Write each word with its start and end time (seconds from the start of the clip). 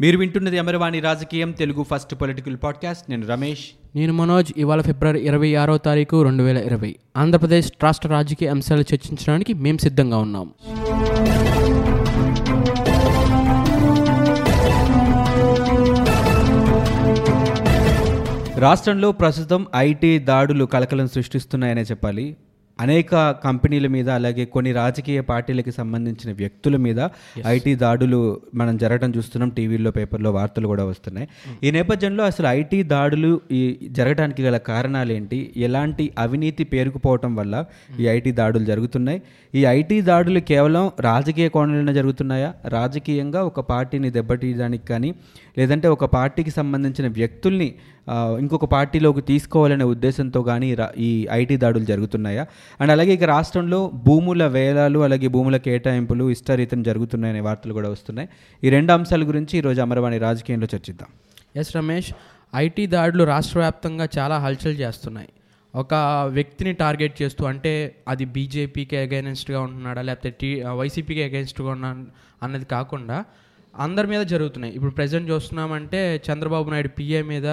మీరు 0.00 0.18
వింటున్నది 0.18 0.58
అమరవాణి 0.58 1.00
రాజకీయం 1.00 1.50
తెలుగు 1.50 1.82
ఫస్ట్ 1.82 2.14
పొలిటికల్ 2.14 2.56
పాడ్కాస్ట్. 2.62 3.10
నేను 3.10 3.26
రమేష్. 3.26 3.64
నేను 3.96 4.12
మనోజ్. 4.12 4.52
ఇవాళ 4.56 4.80
ఫిబ్రవరి 4.80 5.26
ఇరవై 5.26 5.54
ఆరో 5.54 5.78
తారీఖు 5.78 6.22
రెండు 6.22 6.42
వేల 6.42 6.58
ఇరవై. 6.58 6.96
ఆంధ్రప్రదేశ్ 7.16 7.72
రాష్ట్ర 7.82 8.08
రాజకీయ 8.08 8.48
అంశాలు 8.48 8.80
చర్చించడానికి 8.80 9.54
మేము 9.54 9.78
సిద్ధంగా 9.78 10.16
ఉన్నాం. 10.18 10.54
రాష్ట్రంలో 18.60 19.12
ప్రస్తుతం 19.12 19.66
ఐటీ 19.76 20.18
దాడులు 20.18 20.64
కలకలం 20.64 21.08
సృష్టిస్తున్నాయనే 21.08 21.82
చెప్పాలి. 21.82 22.36
అనేక 22.78 23.14
కంపెనీల 23.44 23.86
మీద 23.94 24.08
అలాగే 24.18 24.44
కొన్ని 24.54 24.72
రాజకీయ 24.72 25.20
పార్టీలకి 25.30 25.72
సంబంధించిన 25.78 26.30
వ్యక్తుల 26.40 26.76
మీద 26.86 27.00
ఐటీ 27.54 27.72
దాడులు 27.82 28.18
మనం 28.60 28.74
జరగడం 28.82 29.10
చూస్తున్నాం 29.16 29.50
టీవీల్లో 29.58 29.90
పేపర్లో 29.98 30.30
వార్తలు 30.38 30.66
కూడా 30.72 30.84
వస్తున్నాయి. 30.90 31.28
ఈ 31.66 31.70
నేపథ్యంలో 31.76 32.22
అసలు 32.30 32.48
ఐటీ 32.58 32.80
దాడులు 32.92 33.32
ఈ 33.58 33.62
జరగడానికి 33.98 34.42
గల 34.48 34.56
కారణాలు 34.70 35.12
ఏంటి 35.18 35.38
ఎలాంటి 35.68 36.06
అవినీతి 36.24 36.64
పేరుకుపోవటం 36.74 37.32
వల్ల 37.40 37.64
ఈ 38.00 38.06
ఐటీ 38.16 38.32
దాడులు 38.40 38.64
జరుగుతున్నాయి? 38.72 39.20
ఈ 39.54 39.62
ఐటీ 39.78 39.98
దాడులు 40.10 40.40
కేవలం 40.52 40.84
రాజకీయ 41.08 41.48
కోణంలోనే 41.56 41.92
జరుగుతున్నాయా? 42.00 42.52
రాజకీయంగా 42.78 43.42
ఒక 43.50 43.60
పార్టీని 43.72 44.10
దెబ్బతీయడానికి 44.18 44.86
కానీ 44.92 45.12
లేదంటే 45.58 45.88
ఒక 45.96 46.04
పార్టీకి 46.16 46.52
సంబంధించిన 46.60 47.06
వ్యక్తుల్ని 47.20 47.70
ఇంకొక 48.40 48.66
పార్టీలోకి 48.72 49.22
తీసుకోవాలనే 49.30 49.86
ఉద్దేశంతో 49.92 50.40
కానీ 50.48 50.66
ఈ 51.06 51.08
ఐటీ 51.38 51.56
దాడులు 51.62 51.86
జరుగుతున్నాయా? 51.92 52.44
అండ్ 52.80 52.92
అలాగే 52.92 53.12
ఇక 53.12 53.24
రాష్ట్రంలో 53.24 53.90
భూముల 54.06 54.46
వేలాలు 54.46 54.98
అలాగే 54.98 55.28
భూముల 55.28 55.56
కేటాయింపులు 55.56 56.30
ఇష్టరీతం 56.30 56.82
జరుగుతున్నాయనే 56.82 57.40
వార్తలు 57.40 57.72
కూడా 57.72 57.88
వస్తున్నాయి. 57.88 58.28
ఈ 58.64 58.70
రెండు 58.70 58.92
అంశాల 58.92 59.22
గురించి 59.22 59.58
ఈరోజు 59.58 59.80
అమరవాణి 59.80 60.18
రాజకీయంలో 60.18 60.68
చర్చిద్దాం. 60.74 61.08
ఎస్ 61.56 61.76
రమేష్ 61.76 62.12
ఐటీ 62.56 62.86
దాడులు 62.86 63.24
రాష్ట్ర 63.24 63.58
వ్యాప్తంగా 63.58 64.08
చాలా 64.18 64.38
హల్చల్ 64.38 64.76
చేస్తున్నాయి. 64.80 65.28
ఒక 65.74 65.94
వ్యక్తిని 66.28 66.72
టార్గెట్ 66.72 67.22
చేస్తూ 67.22 67.44
అంటే 67.46 67.72
అది 68.08 68.24
బీజేపీకి 68.24 68.96
అగైనెస్ట్గా 68.96 69.60
ఉంటున్నాడా 69.60 70.02
లేకపోతే 70.02 70.30
టీ 70.40 70.62
వైసీపీకి 70.62 71.22
అగైనెస్ట్గా 71.22 71.68
ఉన్నా 71.68 71.90
అన్నది 72.42 72.64
కాకుండా 72.64 73.24
అందరి 73.84 74.08
మీద 74.12 74.22
జరుగుతున్నాయి. 74.32 74.72
ఇప్పుడు 74.76 74.92
ప్రజెంట్ 74.98 75.26
చూస్తున్నామంటే 75.32 76.00
చంద్రబాబు 76.26 76.70
నాయుడు 76.72 76.90
పిఏ 76.98 77.20
మీద 77.30 77.48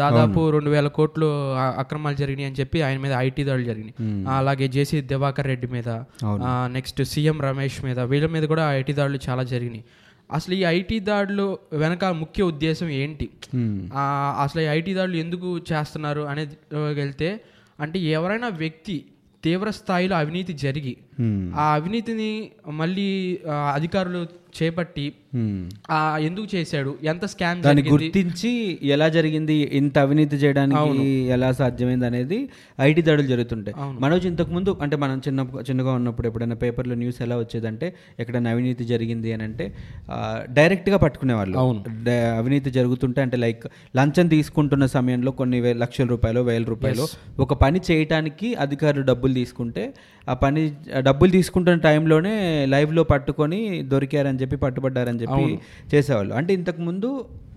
దాదాపు 0.00 0.40
రెండు 0.54 0.70
వేల 0.74 0.88
కోట్లు 0.98 1.28
అక్రమాలు 1.82 2.16
జరిగినాయి 2.22 2.48
అని 2.50 2.58
చెప్పి 2.60 2.78
ఆయన 2.86 2.98
మీద 3.04 3.14
ఐటీ 3.26 3.42
దాడులు 3.48 3.66
జరిగినాయి. 3.70 3.96
అలాగే 4.38 4.68
జేసీ 4.76 5.00
దివాకర్ 5.12 5.48
రెడ్డి 5.52 5.70
మీద 5.76 5.88
నెక్స్ట్ 6.76 7.02
సీఎం 7.12 7.38
రమేష్ 7.48 7.78
మీద 7.88 7.98
వీళ్ళ 8.12 8.28
మీద 8.36 8.44
కూడా 8.52 8.66
ఐటీ 8.80 8.94
దాడులు 9.00 9.20
చాలా 9.28 9.44
జరిగినాయి. 9.54 9.84
అసలు 10.36 10.54
ఈ 10.60 10.62
ఐటీ 10.76 10.96
దాడులు 11.08 11.48
వెనక 11.82 12.04
ముఖ్య 12.22 12.44
ఉద్దేశం 12.52 12.88
ఏంటి? 13.02 13.26
అసలు 14.44 14.60
ఈ 14.64 14.68
ఐటీ 14.78 14.92
దాడులు 14.98 15.18
ఎందుకు 15.24 15.50
చేస్తున్నారు 15.70 16.22
అనేది 16.32 16.56
వెళ్తే 17.00 17.28
అంటే 17.84 17.98
ఎవరైనా 18.16 18.48
వ్యక్తి 18.62 18.96
తీవ్ర 19.44 19.68
స్థాయిలో 19.80 20.14
అవినీతి 20.22 20.52
జరిగి 20.62 20.94
ఆ 21.56 21.66
అవినీతిని 21.74 22.32
మళ్ళీ 22.80 23.08
అధికారులు 23.74 24.22
చేపట్టి 24.56 25.06
ఆ 25.90 26.18
ఎందుకు 26.20 26.46
చేశాడు? 26.54 26.90
ఎంత 27.04 27.24
స్కామ్ 27.24 27.58
దాన్ని 27.62 27.82
గుర్తించి 27.88 28.50
ఎలా 28.82 29.06
జరిగింది? 29.08 29.56
ఇంత 29.80 29.96
అవినీతి 29.98 30.36
చేయడానికి 30.36 31.02
ఎలా 31.34 31.48
సాధ్యమైంది 31.52 32.06
అనేది 32.06 32.38
ఐటీ 32.80 33.02
దాడులు 33.02 33.26
జరుగుతుంటాయి. 33.26 33.74
మనోజ్ 34.00 34.26
ఇంతకు 34.26 34.50
ముందు 34.50 34.76
అంటే 34.82 34.96
మనం 34.96 35.18
చిన్న 35.26 35.46
చిన్నగా 35.70 35.92
ఉన్నప్పుడు 35.92 36.26
ఎప్పుడైనా 36.26 36.54
పేపర్లో 36.54 36.94
న్యూస్ 36.94 37.20
ఎలా 37.22 37.36
వచ్చేదంటే 37.36 37.88
ఎక్కడైనా 38.20 38.50
అవినీతి 38.50 38.84
జరిగింది 38.84 39.32
అని 39.32 39.42
అంటే 39.42 39.66
డైరెక్ట్గా 40.50 40.96
పట్టుకునేవాళ్ళు. 40.96 41.58
అవినీతి 42.38 42.70
జరుగుతుంటే 42.70 43.22
అంటే 43.22 43.36
లైక్ 43.36 43.66
లంచం 43.96 44.28
తీసుకుంటున్న 44.28 44.86
సమయంలో 44.86 45.32
కొన్ని 45.32 45.60
లక్షల 45.74 46.06
రూపాయలు 46.06 46.40
వేల 46.40 46.64
రూపాయలు 46.64 47.06
ఒక 47.38 47.54
పని 47.54 47.80
చేయటానికి 47.90 48.54
అధికారులు 48.54 49.04
డబ్బులు 49.04 49.34
తీసుకుంటే 49.34 49.84
ఆ 50.28 50.34
పని 50.34 50.62
డబ్బులు 51.06 51.30
తీసుకుంటున్న 51.30 51.78
టైంలోనే 51.88 52.34
లైవ్లో 52.74 53.02
పట్టుకొని 53.12 53.60
దొరికారని 53.92 54.40
చెప్పి 54.42 54.56
పట్టుబడ్డారని 54.64 55.20
చెప్పి 55.22 55.44
చేసేవాళ్ళు. 55.92 56.32
అంటే 56.34 56.52
ఇంతకు 56.58 56.80
ముందు 56.82 57.10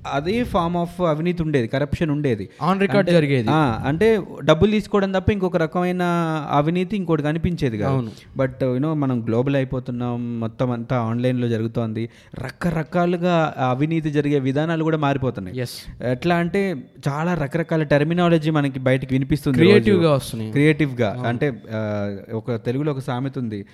అదే 0.07 0.43
ఫామ్ 0.43 0.77
ఆఫ్ 0.77 1.01
అవినీతి 1.01 1.43
ఉండేది 1.43 1.67
కరప్షన్ 1.67 2.11
ఉండేది. 2.11 2.49
ఆన్ 2.61 2.81
రికార్డ్ 2.81 3.09
జరిగేది. 3.11 3.47
అంటే 3.87 4.21
డబ్బులు 4.43 4.71
తీసుకోవడం 4.71 5.11
తప్ప 5.11 5.31
ఇంకొక 5.31 5.57
రకమైన 5.57 6.03
అవినీతి 6.51 6.95
ఇంకోటి 6.95 7.23
కనిపించేది 7.23 7.77
కాదు. 7.77 8.09
బట్ 8.37 8.63
యూనో 8.63 8.93
మనం 8.93 9.25
గ్లోబల్ 9.25 9.55
అయిపోతున్నాం 9.55 10.39
మొత్తం 10.39 10.71
అంతా 10.71 10.99
ఆన్లైన్లో 10.99 11.47
జరుగుతోంది. 11.47 12.09
రకరకాలుగా 12.43 13.53
అవినీతి 13.57 14.11
జరిగే 14.11 14.39
విధానాలు 14.39 14.83
కూడా 14.83 14.97
మారిపోతున్నాయి. 14.97 15.65
ఎట్లా 16.11 16.35
అంటే 16.35 16.61
చాలా 17.07 17.33
రకరకాల 17.33 17.83
టెర్మినాలజీ 17.83 18.49
మనకి 18.49 18.79
బయటికి 18.79 19.13
వినిపిస్తుంది 19.13 19.57
క్రియేటివ్గా 19.57 20.13
వస్తున్నాయి. 20.13 20.51
క్రియేటివ్గా 20.51 21.23
అంటే 21.27 21.53
ఒక 22.33 22.55
తెలుగులో 22.55 22.91
ఒక 22.91 22.99
సామెత 22.99 23.37
ఉంది. 23.39 23.65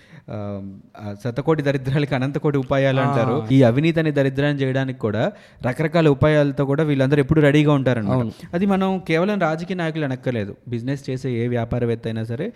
శతకోటి 1.24 1.62
దరిద్రాలకి 1.62 2.16
అనంతకోటి 2.16 2.58
ఉపాయాలు 2.58 3.00
అంటారు. 3.00 3.48
ఈ 3.52 3.64
అవినీతి 3.64 4.00
అనే 4.00 4.12
దరిద్రాన్ని 4.12 4.62
చేయడానికి 4.62 5.00
కూడా 5.00 5.32
రకరకాల 5.68 6.08
ఉపాయాలతో 6.16 6.64
కూడా 6.72 6.84
వీళ్ళందరూ 6.90 7.20
ఎప్పుడు 7.24 7.42
రెడీగా 7.48 7.72
ఉంటారన్నమాట. 7.80 8.28
అది 8.56 8.66
మనం 8.74 8.90
కేవలం 9.10 9.38
రాజకీయ 9.48 9.78
నాయకులు 9.82 10.06
అనక్కర్లేదు 10.10 10.54
బిజినెస్ 10.68 11.04
చేసే 11.10 11.32
ఏ 11.42 11.46
వ్యాపారవేత్త 11.56 12.06
అయినా 12.12 12.24
సరే 12.32 12.48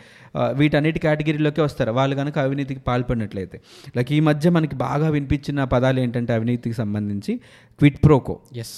వీటన్నిటి 0.59 1.01
కేటగిరీలోకి 1.05 1.61
వస్తారు. 1.67 1.93
వాళ్ళు 1.99 2.17
కనుక 2.21 2.37
అవినీతికి 2.45 2.83
పాల్పడినట్లయితే. 2.89 3.59
లైక్ 3.97 4.11
ఈ 4.19 4.21
మధ్య 4.29 4.49
మనకి 4.59 4.77
బాగా 4.85 5.09
వినిపించిన 5.17 5.63
పదాలు 5.73 5.99
ఏంటంటే 6.05 6.33
అవినీతికి 6.37 6.77
సంబంధించి 6.83 7.35
క్విట్ 7.79 7.99
ప్రోకో. 8.05 8.35
ఎస్ 8.63 8.77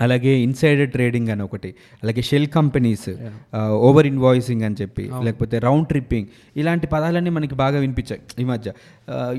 అలాగే 0.00 0.32
ఇన్సైడర్ 0.44 0.88
ట్రేడింగ్ 0.90 1.28
అని 1.32 1.42
ఒకటి. 1.42 1.70
అలాగే 2.02 2.22
షెల్ 2.28 2.46
కంపెనీస్ 2.54 3.10
ఓవర్ 3.88 4.06
ఇన్వాయిసింగ్ 4.10 4.62
అని 4.68 4.76
చెప్పి 4.80 5.04
లేకపోతే 5.24 5.56
రౌండ్ 5.66 5.86
ట్రిప్పింగ్. 5.88 6.28
ఇలాంటి 6.60 6.86
పదాలన్నీ 6.94 7.30
మనకి 7.36 7.56
బాగా 7.60 7.78
వినిపించాయి 7.84 8.22
ఈ 8.42 8.46
మధ్య. 8.52 8.72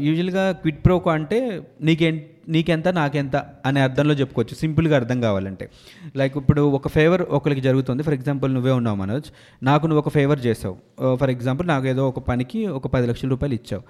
యూజువల్గా 0.05 0.45
క్విట్ 0.61 0.79
ప్రోకో 0.85 1.09
అంటే 1.11 1.39
నీకేం 1.81 2.15
నీకెంత 2.49 2.87
నాకెంత 2.87 3.35
అనే 3.65 3.81
అర్థంలో 3.81 4.13
చెప్పుకోవచ్చు. 4.13 4.55
సింపుల్గా 4.55 4.95
అర్థం 4.95 5.21
కావాలంటే. 5.21 5.69
లైక్ 6.15 6.37
ఇప్పుడు 6.37 6.61
ఒక 6.61 6.87
ఫేవర్ 6.87 7.21
ఒకరికి 7.21 7.61
జరుగుతుంది. 7.61 8.03
ఫర్ 8.03 8.13
ఎగ్జాంపుల్ 8.13 8.53
నువ్వే 8.53 8.71
ఉన్నావు 8.71 8.95
మనోజ్. 8.95 9.25
నాకు 9.63 9.87
నువ్వు 9.87 9.99
ఒక 9.99 10.09
ఫేవర్ 10.09 10.45
చేసావు. 10.45 11.15
ఫర్ 11.15 11.29
ఎగ్జాంపుల్ 11.29 11.67
నాకు 11.67 11.87
ఏదో 11.87 12.07
ఒక 12.09 12.19
పనికి 12.19 12.67
ఒక 12.67 12.87
పది 12.87 13.07
లక్షల 13.07 13.29
రూపాయలు 13.29 13.53
ఇచ్చావు. 13.53 13.83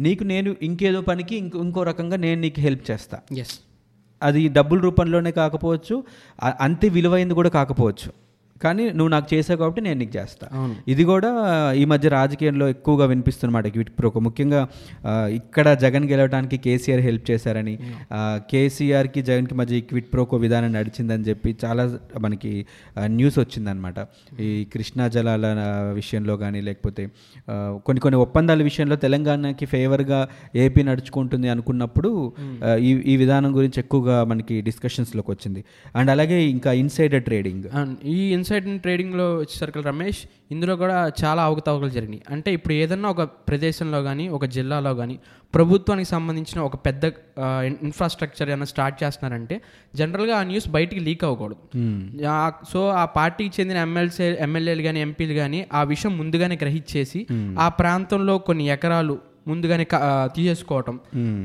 నీకు 0.00 0.24
నేను 0.24 0.56
ఇంకేదో 0.62 1.00
పనికి 1.00 1.36
ఇంకో 1.36 1.58
ఇంకో 1.58 1.82
రకంగా 1.82 2.16
నేను 2.16 2.40
నీకు 2.40 2.60
హెల్ప్ 2.60 2.90
చేస్తా. 2.90 3.18
ఎస్ 3.38 3.58
అది 4.22 4.48
డబ్బుల 4.48 4.80
రూపంలోనే 4.80 5.30
కాకపోవచ్చు. 5.30 6.04
అంతే 6.60 6.88
విలువైంది 6.88 7.34
కూడా 7.34 7.48
కాకపోవచ్చు. 7.48 8.25
కానీ 8.62 8.84
నువ్వు 8.90 9.08
నాకు 9.08 9.28
చేసావు 9.34 9.58
కాబట్టి 9.58 9.80
నేను 9.80 9.98
నీకు 9.98 10.12
చేస్తా. 10.18 10.46
ఇది 10.88 11.04
కూడా 11.04 11.30
ఈ 11.72 11.84
మధ్య 11.84 12.08
రాజకీయంలో 12.08 12.68
ఎక్కువగా 12.68 13.06
వినిపిస్తున్నమాట 13.06 13.66
క్విట్ 13.66 13.92
ప్రోకో 13.98 14.20
ముఖ్యంగా 14.20 14.60
ఇక్కడ 15.34 15.66
జగన్ 15.74 16.06
గెలవడానికి 16.10 16.58
కేసీఆర్ 16.58 17.00
హెల్ప్ 17.00 17.30
చేశారని 17.30 17.74
కేసీఆర్కి 18.50 19.22
జగన్కి 19.22 19.54
మధ్య 19.54 19.80
క్విట్ 19.80 20.12
ప్రోకో 20.12 20.36
విధానం 20.36 20.72
నడిచిందని 20.72 21.22
చెప్పి 21.22 21.56
చాలా 21.64 21.84
మనకి 22.20 22.52
న్యూస్ 23.18 23.38
వచ్చిందనమాట 23.38 23.98
ఈ 24.40 24.50
కృష్ణా 24.74 25.08
జలాల 25.08 25.46
విషయంలో 25.92 26.36
కానీ 26.36 26.60
లేకపోతే 26.60 27.02
కొన్ని 27.84 28.00
కొన్ని 28.00 28.18
ఒప్పందాల 28.18 28.62
విషయంలో 28.62 28.96
తెలంగాణకి 28.96 29.66
ఫేవర్గా 29.66 30.20
ఏపీ 30.54 30.82
నడుచుకుంటుంది 30.82 31.48
అనుకున్నప్పుడు 31.48 32.10
ఈ 32.80 32.90
ఈ 33.06 33.16
విధానం 33.16 33.50
గురించి 33.56 33.78
ఎక్కువగా 33.78 34.16
మనకి 34.24 34.54
డిస్కషన్స్లోకి 34.60 35.30
వచ్చింది. 35.30 35.60
అండ్ 35.96 36.10
అలాగే 36.10 36.38
ఇంకా 36.46 36.70
ఇన్సైడర్ 36.72 37.22
ట్రేడింగ్. 37.22 37.64
అండ్ 37.74 37.96
ఈ 38.06 38.18
ఇన్సైడ్ 38.46 38.80
ట్రేడింగ్లో 38.82 39.24
వచ్చేసరికి 39.36 39.80
రమేష్ 39.80 40.18
ఇందులో 40.52 40.74
కూడా 40.76 40.96
చాలా 41.22 41.42
అవకతవకలు 41.48 41.90
జరిగినాయి. 41.90 42.22
అంటే 42.30 42.52
ఇప్పుడు 42.52 42.74
ఏదన్నా 42.74 43.08
ఒక 43.14 43.22
ప్రదేశంలో 43.48 44.02
కానీ 44.02 44.24
ఒక 44.36 44.44
జిల్లాలో 44.56 44.92
కానీ 44.94 45.16
ప్రభుత్వానికి 45.54 46.08
సంబంధించిన 46.08 46.58
ఒక 46.60 46.76
పెద్ద 46.86 47.04
ఇన్ఫ్రాస్ట్రక్చర్ 47.86 48.48
ఏమైనా 48.50 48.64
స్టార్ట్ 48.64 48.96
చేస్తున్నారంటే 49.02 49.56
జనరల్గా 49.94 50.34
ఆ 50.36 50.42
న్యూస్ 50.42 50.68
బయటికి 50.68 51.00
లీక్ 51.00 51.24
అవ్వకూడదు. 51.24 51.60
సో 52.72 52.80
ఆ 52.88 53.04
పార్టీకి 53.18 53.52
చెందిన 53.60 53.78
ఎమ్మెల్సీ 53.88 54.24
ఎమ్మెల్యేలు 54.46 54.82
కానీ 54.82 55.00
ఎంపీలు 55.00 55.32
కానీ 55.32 55.66
ఆ 55.72 55.82
విషయం 55.92 56.14
ముందుగానే 56.18 56.58
గ్రహించేసి 56.62 57.22
ఆ 57.58 57.68
ప్రాంతంలో 57.80 58.36
కొన్ని 58.38 58.66
ఎకరాలు 58.68 59.16
ముందుగానే 59.46 59.84
తీసేసుకోవటం. 60.36 60.94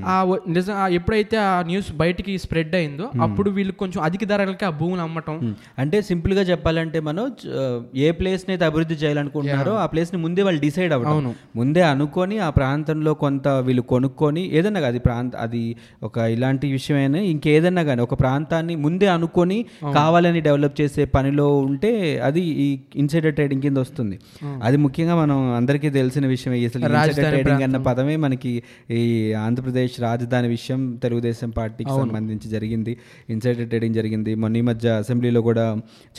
ఆ 0.05 0.15
నిజం 0.51 0.69
ఎప్పుడైతే 0.95 1.35
ఆ 1.43 1.61
న్యూస్ 1.67 1.89
బయటికి 1.99 2.33
స్ప్రెడ్ 2.43 2.75
అయిందో 2.75 3.05
అప్పుడు 3.25 3.49
వీళ్ళు 3.51 3.73
కొంచెం 3.81 3.99
అధిక 4.05 4.23
ధరలకి 4.29 4.65
ఆ 4.65 4.73
భూములు 4.79 5.03
అమ్మటం. 5.03 5.35
అంటే 5.81 5.97
సింపుల్గా 6.07 6.43
చెప్పాలంటే 6.49 6.99
మనోజ్ 7.07 7.27
ఆ, 7.55 7.63
ఏ 8.01 8.11
ప్లేస్ని 8.17 8.51
అయితే 8.53 8.65
అభివృద్ధి 8.67 8.95
చేయాలనుకుంటున్నారో 9.01 9.51
ఆ 9.81 9.89
ప్లేస్ని 9.91 10.19
ముందే 10.23 10.41
వాళ్ళు 10.43 10.61
డిసైడ్ 10.63 10.93
అవ్వడం 10.95 11.13
ముందే 11.57 11.83
అనుకొని 11.91 12.09
ఆ 12.41 12.49
ప్రాంతంలో 12.57 13.13
కొంత 13.21 13.37
వీళ్ళు 13.65 13.83
కొనుక్కొని 13.91 14.19
ఏదన్నా 14.57 14.81
కాదు 14.81 15.01
ప్రాంత 15.05 15.19
అది 15.43 15.63
ఒక 16.03 16.17
ఇలాంటి 16.33 16.65
విషయమైనా 16.73 16.99
ఇంకేదన్నా 17.31 17.83
కానీ 17.85 18.01
ఒక 18.01 18.15
ప్రాంతాన్ని 18.21 18.49
ముందే 18.83 19.07
అనుకొని 19.13 19.59
కావాలని 19.95 20.41
డెవలప్ 20.45 20.75
చేసే 20.79 21.03
పనిలో 21.13 21.29
ఉంటే 21.63 21.91
అది 22.27 22.43
ఈ 22.61 22.67
ఇన్సైడర్ 23.01 23.35
ట్రేడింగ్ 23.35 23.63
కింద 23.63 23.77
వస్తుంది. 23.81 24.15
అది 24.63 24.77
ముఖ్యంగా 24.83 25.15
మనం 25.19 25.37
అందరికీ 25.57 25.89
తెలిసిన 25.95 26.25
విషయం 26.29 26.53
అసలు 26.63 26.85
ట్రేడింగ్ 27.33 27.63
అన్న 27.65 27.77
పదమే 27.91 28.15
మనకి 28.25 28.51
ఈ 28.91 29.03
ఆంధ్రప్రదేశ్ 29.43 29.95
రాజధాని 30.01 30.47
విషయం 30.47 30.81
తెలుగుదేశం 31.03 31.49
పార్టీకి 31.49 31.89
సంబంధించి 31.89 32.49
జరిగింది. 32.49 32.93
ఇన్సైడర్ 33.29 33.67
ట్రేడింగ్ 33.67 33.95
జరిగింది. 33.95 34.31
మొన్న 34.35 34.57
ఈ 34.57 34.61
మధ్య 34.61 34.89
అసెంబ్లీలో 34.89 35.41
కూడా 35.41 35.65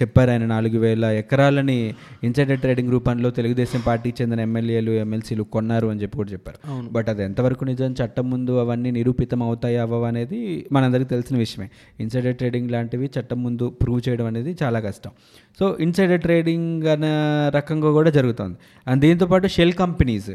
చెప్పారు 0.00 0.30
ఆయన 0.30 0.46
నాలుగు 0.46 0.78
వేల 0.78 1.04
ఎకరాలని 1.04 1.78
ఇన్సైడర్ 2.24 2.60
ట్రేడింగ్ 2.64 2.90
రూపంలో 2.90 3.30
తెలుగుదేశం 3.30 3.80
పార్టీకి 3.86 4.16
చెందిన 4.22 4.40
ఎమ్మెల్యేలు 4.40 4.92
ఎమ్మెల్సీలు 5.04 5.44
కొన్నారు 5.54 5.86
అని 5.92 6.00
చెప్పి 6.02 6.16
కూడా 6.16 6.32
చెప్పారు. 6.32 6.58
బట్ 6.92 7.08
అది 7.08 7.22
ఎంతవరకు 7.22 7.64
నిజం 7.64 7.92
చట్టం 8.00 8.26
ముందు 8.30 8.52
అవన్నీ 8.62 8.90
నిరూపితం 8.90 9.42
అవుతాయి 9.42 9.76
అవ్వవు 9.76 10.04
అనేది 10.04 10.40
మనందరికీ 10.72 11.08
తెలిసిన 11.14 11.36
విషయమే. 11.38 11.68
ఇన్సైడర్ 12.00 12.36
ట్రేడింగ్ 12.36 12.70
లాంటివి 12.70 13.10
చట్టం 13.18 13.42
ముందు 13.42 13.68
ప్రూవ్ 13.82 14.00
చేయడం 14.08 14.26
అనేది 14.26 14.52
చాలా 14.62 14.80
కష్టం. 14.80 15.10
సో 15.58 15.76
ఇన్సైడర్ 15.80 16.20
ట్రేడింగ్ 16.20 16.86
అనే 16.94 17.12
రకంగా 17.56 17.90
కూడా 17.98 18.10
జరుగుతుంది. 18.10 18.56
అండ్ 18.86 19.00
దీంతోపాటు 19.00 19.46
shell 19.46 19.72
companies. 19.72 20.30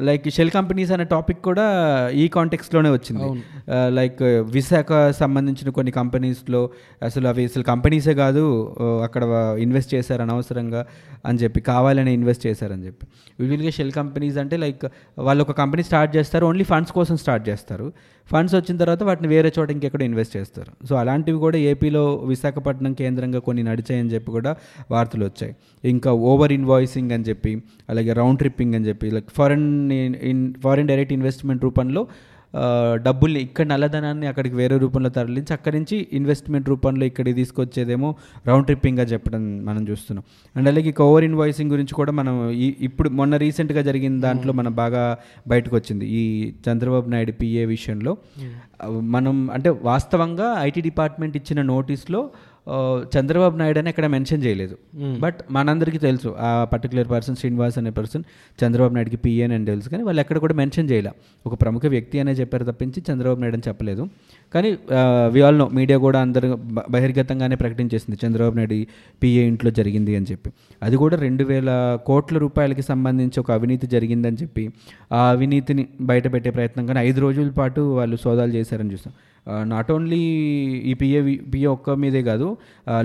Like 0.00 0.28
shell 0.36 0.52
companies 0.74 0.92
అనే 0.94 1.04
టాపిక్ 1.10 1.40
కూడా 1.46 1.64
ఈ 2.20 2.22
కాంటెక్స్లోనే 2.36 2.90
వచ్చింది. 2.90 3.26
లైక్ 3.98 4.22
విశాఖ 4.54 4.86
సంబంధించిన 5.18 5.68
కొన్ని 5.76 5.92
కంపెనీస్లో 5.98 6.60
అసలు 7.02 7.26
అవి 7.30 7.42
అసలు 7.44 7.64
కంపెనీసే 7.68 8.14
కాదు 8.22 8.42
అక్కడ 9.04 9.22
ఇన్వెస్ట్ 9.64 9.92
చేశారు 9.94 10.22
అనవసరంగా 10.22 10.80
అని 11.26 11.38
చెప్పి 11.42 11.60
కావాలని 11.68 12.12
ఇన్వెస్ట్ 12.18 12.44
చేశారని 12.46 12.84
చెప్పి. 12.86 13.06
యూజువల్గా 13.40 13.72
షెల్ 13.76 13.92
కంపెనీస్ 14.00 14.38
అంటే 14.42 14.56
లైక్ 14.64 14.84
వాళ్ళు 15.18 15.42
ఒక 15.46 15.54
కంపెనీ 15.60 15.84
స్టార్ట్ 15.90 16.12
చేస్తారు 16.16 16.46
ఓన్లీ 16.50 16.66
ఫండ్స్ 16.72 16.92
కోసం 16.98 17.16
స్టార్ట్ 17.24 17.46
చేస్తారు. 17.48 17.86
ఫండ్స్ 18.32 18.54
వచ్చిన 18.54 18.74
తర్వాత 18.82 19.02
వాటిని 19.02 19.28
వేరే 19.28 19.52
చోట 19.56 19.68
ఇంకెక్కడ 19.76 20.02
ఇన్వెస్ట్ 20.02 20.34
చేస్తారు. 20.36 20.70
సో 20.88 20.94
అలాంటివి 21.00 21.38
కూడా 21.38 21.58
ఏపీలో 21.70 22.04
విశాఖపట్నం 22.32 22.92
కేంద్రంగా 23.00 23.40
కొన్ని 23.46 23.62
నడిచాయని 23.70 24.12
చెప్పి 24.14 24.30
కూడా 24.36 24.52
వార్తలు 24.90 25.24
వచ్చాయి. 25.24 25.54
ఇంకా 25.84 26.10
ఓవర్ 26.30 26.52
ఇన్వాయిసింగ్ 26.58 27.12
అని 27.16 27.24
చెప్పి 27.28 27.52
అలాగే 27.90 28.12
రౌండ్ 28.20 28.38
ట్రిప్పింగ్ 28.42 28.74
అని 28.78 28.86
చెప్పి 28.88 29.06
like 29.16 29.28
foreign 29.38 29.66
in 30.30 30.42
foreign 30.64 30.88
direct 30.90 31.14
investment 31.16 31.64
రూపంలో 31.64 32.02
డబ్బుల్ని 33.04 33.40
ఇక్కడ 33.44 33.64
నల్లధనాన్ని 33.70 34.26
అక్కడికి 34.28 34.56
వేరే 34.58 34.76
రూపంలో 34.82 35.10
తరలించి 35.14 35.52
అక్కడి 35.56 35.74
నుంచి 35.76 35.96
ఇన్వెస్ట్మెంట్ 36.18 36.68
రూపంలో 36.72 37.04
ఇక్కడికి 37.08 37.36
తీసుకొచ్చేదేమో 37.38 38.08
రౌండ్ 38.46 38.66
ట్రిప్పింగ్గా 38.68 39.04
చెప్పడం 39.12 39.40
మనం 39.64 39.82
చూస్తున్నాం. 39.88 40.22
అండ్ 40.56 40.68
అలాగే 40.70 40.88
ఇక 40.92 41.02
ఓవర్ 41.06 41.26
ఇన్వాయిసింగ్ 41.28 41.72
గురించి 41.74 41.94
కూడా 41.98 42.12
మనం 42.14 42.34
ఈ 42.58 42.68
ఇప్పుడు 42.88 43.10
మొన్న 43.18 43.36
రీసెంట్గా 43.42 43.82
జరిగిన 43.88 44.20
దాంట్లో 44.20 44.54
మనం 44.54 44.74
బాగా 44.80 45.02
బయటకు 45.48 45.74
వచ్చింది 45.76 46.06
ఈ 46.14 46.22
చంద్రబాబు 46.66 47.10
నాయుడు 47.10 47.34
పిఏ 47.40 47.64
విషయంలో 47.72 48.14
ఆ, 48.80 48.86
మనం 49.14 49.36
అంటే 49.52 49.70
వాస్తవంగా 49.88 50.48
ఐటీ 50.62 50.82
డిపార్ట్మెంట్ 50.88 51.36
ఇచ్చిన 51.36 51.62
నోటీస్లో 51.70 52.22
చంద్రబాబు 53.14 53.56
నాయుడు 53.60 53.78
అని 53.80 53.90
అక్కడ 53.92 54.06
మెన్షన్ 54.14 54.42
చేయలేదు. 54.44 54.76
బట్ 55.24 55.38
మనందరికీ 55.56 55.98
తెలుసు 56.06 56.28
ఆ 56.48 56.50
పర్టికులర్ 56.72 57.08
పర్సన్ 57.12 57.36
శ్రీనివాస్ 57.40 57.76
అనే 57.80 57.90
పర్సన్ 57.98 58.22
చంద్రబాబు 58.58 58.94
నాయుడుకి 58.96 59.18
పిఎన్ 59.24 59.52
అని 59.56 59.66
తెలుసు 59.70 59.88
కానీ 59.92 60.02
వాళ్ళు 60.08 60.20
ఎక్కడ 60.24 60.38
కూడా 60.44 60.54
మెన్షన్ 60.60 60.88
చేయలే. 60.92 61.12
ఒక 61.46 61.54
ప్రముఖ 61.62 61.84
వ్యక్తి 61.94 62.20
అనే 62.22 62.32
చెప్పారు 62.40 62.66
తప్పించి 62.70 63.02
చంద్రబాబు 63.10 63.40
నాయుడు 63.42 63.58
అని 63.58 63.66
చెప్పలేదు. 63.68 64.04
కానీ 64.54 64.70
వి 65.34 65.42
ఆల్ 65.46 65.58
నో 65.58 65.66
మీడియా 65.78 65.98
కూడా 66.06 66.18
అందరూ 66.26 66.48
బహిర్గతంగానే 66.94 67.56
ప్రకటించేసింది 67.62 68.18
చంద్రబాబు 68.24 68.56
నాయుడు 68.60 68.78
పిఏ 69.22 69.44
ఇంట్లో 69.52 69.72
జరిగింది 69.80 70.14
అని 70.20 70.26
చెప్పి. 70.32 70.50
అది 70.82 70.96
కూడా 71.04 71.16
రెండు 71.26 71.44
వేల 71.44 71.70
కోట్ల 72.08 72.38
రూపాయలకి 72.46 72.82
సంబంధించి 72.90 73.38
ఒక 73.44 73.50
అవినీతి 73.58 73.86
జరిగిందని 73.96 74.38
చెప్పి 74.42 74.64
ఆ 75.12 75.20
అవినీతిని 75.34 75.84
బయటపెట్టే 76.10 76.50
ప్రయత్నం 76.58 76.84
కానీ 76.86 77.00
ఐదు 77.08 77.20
రోజుల 77.20 77.50
పాటు 77.60 77.80
వాళ్ళు 77.98 78.16
సోదాలు 78.24 78.52
చేశారని 78.58 78.92
చూస్తాం 78.92 79.14
నాట్ 79.46 79.92
ఓన్లీ 79.92 80.22
ఈ 80.90 80.94
పిఏ 80.94 81.20
పిఏ 81.54 81.66
ఒక్క 81.66 81.96
మీదే 82.04 82.22
కాదు 82.22 82.48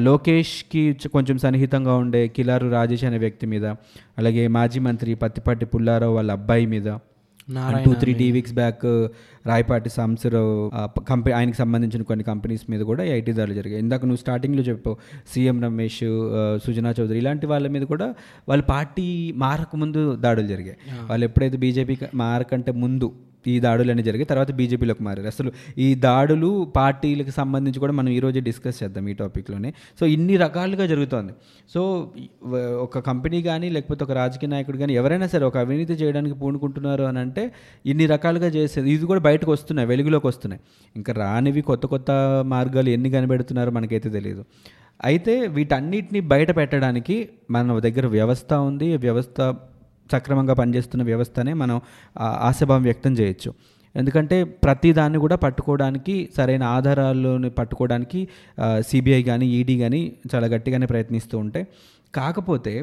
లోకేష్కి 0.07 0.83
కొంచెం 1.13 1.37
సన్నిహితంగా 1.37 1.95
ఉండే 1.95 2.27
కిలారు 2.27 2.69
రాజేష్ 2.69 3.03
అనే 3.03 3.17
వ్యక్తి 3.17 3.47
మీద 3.47 3.65
అలాగే 4.17 4.45
మాజీ 4.47 4.79
మంత్రి 4.79 5.13
పత్తిపాటి 5.15 5.65
పుల్లారావు 5.65 6.15
వాళ్ళ 6.15 6.31
అబ్బాయి 6.31 6.65
మీద 6.65 6.89
two 7.85 7.91
three 7.93 8.11
tea 8.13 8.25
weeks 8.31 8.53
back 8.53 8.83
Rayapati 9.47 9.89
Samsarao 9.89 10.51
company 11.09 11.33
ఆయనకి 11.35 11.57
సంబంధించిన 11.57 12.01
కొన్ని 12.01 12.23
కంపెనీస్ 12.23 12.65
మీద 12.71 12.81
కూడా 12.81 13.03
ఐటీ 13.03 13.31
దాడులు 13.31 13.55
జరిగాయి. 13.59 13.81
ఇందాక 13.81 14.01
నువ్వు 14.05 14.17
స్టార్టింగ్లో 14.17 14.63
చెప్పావు 14.63 14.97
సీఎం 15.33 15.57
రమేష్ 15.63 16.03
సుజనా 16.65 16.91
చౌదరి 16.99 17.17
ఇలాంటి 17.17 17.47
వాళ్ళ 17.47 17.67
మీద 17.67 17.81
కూడా 17.81 18.07
వాళ్ళ 18.49 18.63
పార్టీ 18.63 19.33
మారక 19.35 19.75
ముందు 19.75 20.03
దాడులు 20.15 20.47
జరిగాయి. 20.47 20.77
వాళ్ళు 21.09 21.25
ఎప్పుడైతే 21.25 21.57
బీజేపీ 21.57 21.97
మారకంటే 22.23 22.71
ముందు 22.71 23.09
ఈ 23.53 23.55
దాడులు 23.65 23.91
అనేవి 23.93 24.07
జరిగాయి. 24.09 24.29
తర్వాత 24.33 24.51
బీజేపీలోకి 24.59 25.03
మారారు. 25.07 25.27
అసలు 25.33 25.51
ఈ 25.85 25.87
దాడులు 26.07 26.49
పార్టీలకు 26.77 27.33
సంబంధించి 27.39 27.79
కూడా 27.83 27.93
మనం 27.99 28.11
ఈరోజు 28.17 28.39
డిస్కస్ 28.47 28.77
చేద్దాం 28.81 29.05
ఈ 29.13 29.15
టాపిక్లోనే. 29.21 29.71
సో 29.99 30.05
ఇన్ని 30.15 30.37
రకాలుగా 30.45 30.87
జరుగుతోంది. 30.93 31.33
సో 31.73 31.81
ఒక 32.85 32.99
కంపెనీ 33.09 33.41
కానీ 33.49 33.69
లేకపోతే 33.75 34.03
ఒక 34.07 34.13
రాజకీయ 34.21 34.49
నాయకుడు 34.55 34.79
కానీ 34.83 34.93
ఎవరైనా 35.01 35.27
సరే 35.33 35.43
ఒక 35.51 35.57
అవినీతి 35.65 35.97
చేయడానికి 36.01 36.35
పూనుకుంటున్నారు 36.41 37.03
అని 37.11 37.21
అంటే 37.25 37.45
ఇన్ని 37.91 38.07
రకాలుగా 38.15 38.49
చేసేది. 38.57 38.87
ఇది 38.95 39.05
కూడా 39.11 39.21
బయటకు 39.29 39.51
వస్తున్నాయి 39.55 39.87
వెలుగులోకి 39.93 40.27
వస్తున్నాయి. 40.31 40.61
ఇంకా 40.95 41.11
రానివి 41.21 41.61
కొత్త 41.71 41.85
కొత్త 41.93 42.11
మార్గాలు 42.53 42.89
ఎన్ని 42.95 43.09
కనిపెడుతున్నారో 43.15 43.71
మనకైతే 43.77 44.09
తెలియదు 44.17 44.43
అయితే 45.09 45.33
వీటన్నిటిని 45.57 46.19
బయట 46.31 46.49
పెట్టడానికి 46.57 47.15
మన 47.55 47.75
దగ్గర 47.85 48.05
వ్యవస్థ 48.15 48.51
ఉంది. 48.69 48.87
వ్యవస్థ 49.05 49.41
సక్రమంగా 50.11 50.53
పనిచేస్తున్న 50.53 51.03
వ్యవస్థనే 51.03 51.53
మనం 51.63 51.77
ఆశాభావం 52.49 52.83
వ్యక్తం 52.83 53.13
చేయొచ్చు. 53.19 53.51
ఎందుకంటే 53.95 54.37
ప్రతి 54.63 54.89
దాన్ని 54.93 55.19
కూడా 55.19 55.37
పట్టుకోవడానికి 55.43 56.15
సరైన 56.37 56.63
ఆధారాలను 56.77 57.49
పట్టుకోవడానికి 57.59 58.19
సిబిఐ 58.79 59.21
కానీ 59.23 59.45
ఈడీ 59.59 59.75
కానీ 59.79 60.01
చాలా 60.33 60.47
గట్టిగానే 60.47 60.85
ప్రయత్నిస్తూ 60.85 61.37
ఉంటాయి 61.37 61.65
కాకపోతే 62.13 62.73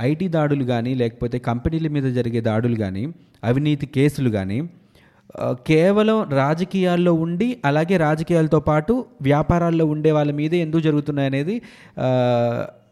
ఐటీ 0.00 0.26
దాడులు 0.28 0.64
కానీ 0.64 0.92
లేకపోతే 0.94 1.36
కంపెనీల 1.48 1.88
మీద 1.88 2.06
జరిగే 2.18 2.40
దాడులు 2.40 2.76
కానీ 2.76 3.02
అవినీతి 3.44 3.86
కేసులు 3.96 4.30
కానీ 4.30 4.58
కేవలం 5.66 6.18
రాజకీయాల్లో 6.32 7.12
ఉండి 7.24 7.48
అలాగే 7.64 7.96
రాజకీయాలతో 7.96 8.60
పాటు 8.60 8.94
వ్యాపారాల్లో 9.22 9.84
ఉండే 9.86 10.10
వాళ్ళ 10.12 10.30
మీదే 10.32 10.58
ఎందుకు 10.58 10.82
జరుగుతున్నాయి 10.82 11.28
అనేది 11.28 11.54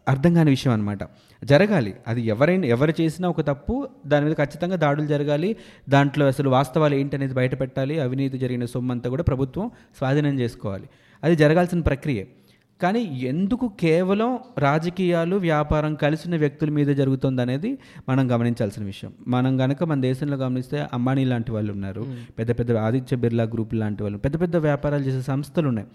అర్థం 0.09 0.33
కాని 0.33 0.49
విషయం 0.49 0.73
అనమాట 0.73 0.99
జరగాలి. 1.43 1.93
అది 2.07 2.21
ఎవరైనా 2.21 2.67
ఎవరు 2.67 2.93
చేసినా 3.01 3.29
ఒక 3.29 3.41
తప్పు 3.41 3.87
దాని 4.07 4.25
మీద 4.25 4.35
ఖచ్చితంగా 4.35 4.75
దాడులు 4.75 5.07
జరగాలి. 5.07 5.55
దాంట్లో 5.89 6.27
అసలు 6.27 6.49
వాస్తవాలు 6.49 6.95
ఏంటనేది 6.95 7.33
బయట 7.33 7.59
పెట్టాలి. 7.59 7.99
అవినీతి 7.99 8.37
జరిగిన 8.37 8.65
సొమ్ము 8.65 8.91
అంతా 8.91 9.09
కూడా 9.09 9.23
ప్రభుత్వం 9.23 9.71
స్వాధీనం 9.97 10.39
చేసుకోవాలి. 10.39 10.89
అది 11.23 11.35
జరగాల్సిన 11.35 11.79
ప్రక్రియ. 11.79 12.23
కానీ 12.81 13.01
ఎందుకు 13.01 13.71
కేవలం 13.79 14.39
రాజకీయాలు 14.57 15.35
వ్యాపారం 15.35 15.95
కలిసిన 15.95 16.35
వ్యక్తుల 16.35 16.69
మీద 16.69 16.87
జరుగుతుంది 16.87 17.41
అనేది 17.41 17.77
మనం 18.09 18.31
గమనించాల్సిన 18.31 18.83
విషయం. 18.83 19.13
మనం 19.27 19.61
గనక 19.61 19.83
మన 19.83 20.01
దేశంలో 20.01 20.37
గమనిస్తే 20.37 20.85
అంబానీ 20.93 21.25
లాంటి 21.25 21.51
వాళ్ళు 21.51 21.73
ఉన్నారు. 21.73 22.05
పెద్ద 22.39 22.51
పెద్ద 22.51 22.71
ఆదిత్య 22.71 23.17
బిర్లా 23.17 23.43
గ్రూప్ 23.43 23.75
లాంటి 23.75 24.03
వాళ్ళు. 24.03 24.17
పెద్ద 24.17 24.41
పెద్ద 24.41 24.55
వ్యాపారాలు 24.55 25.03
చేసే 25.03 25.21
సంస్థలు 25.21 25.67
ఉన్నాయి. 25.67 25.87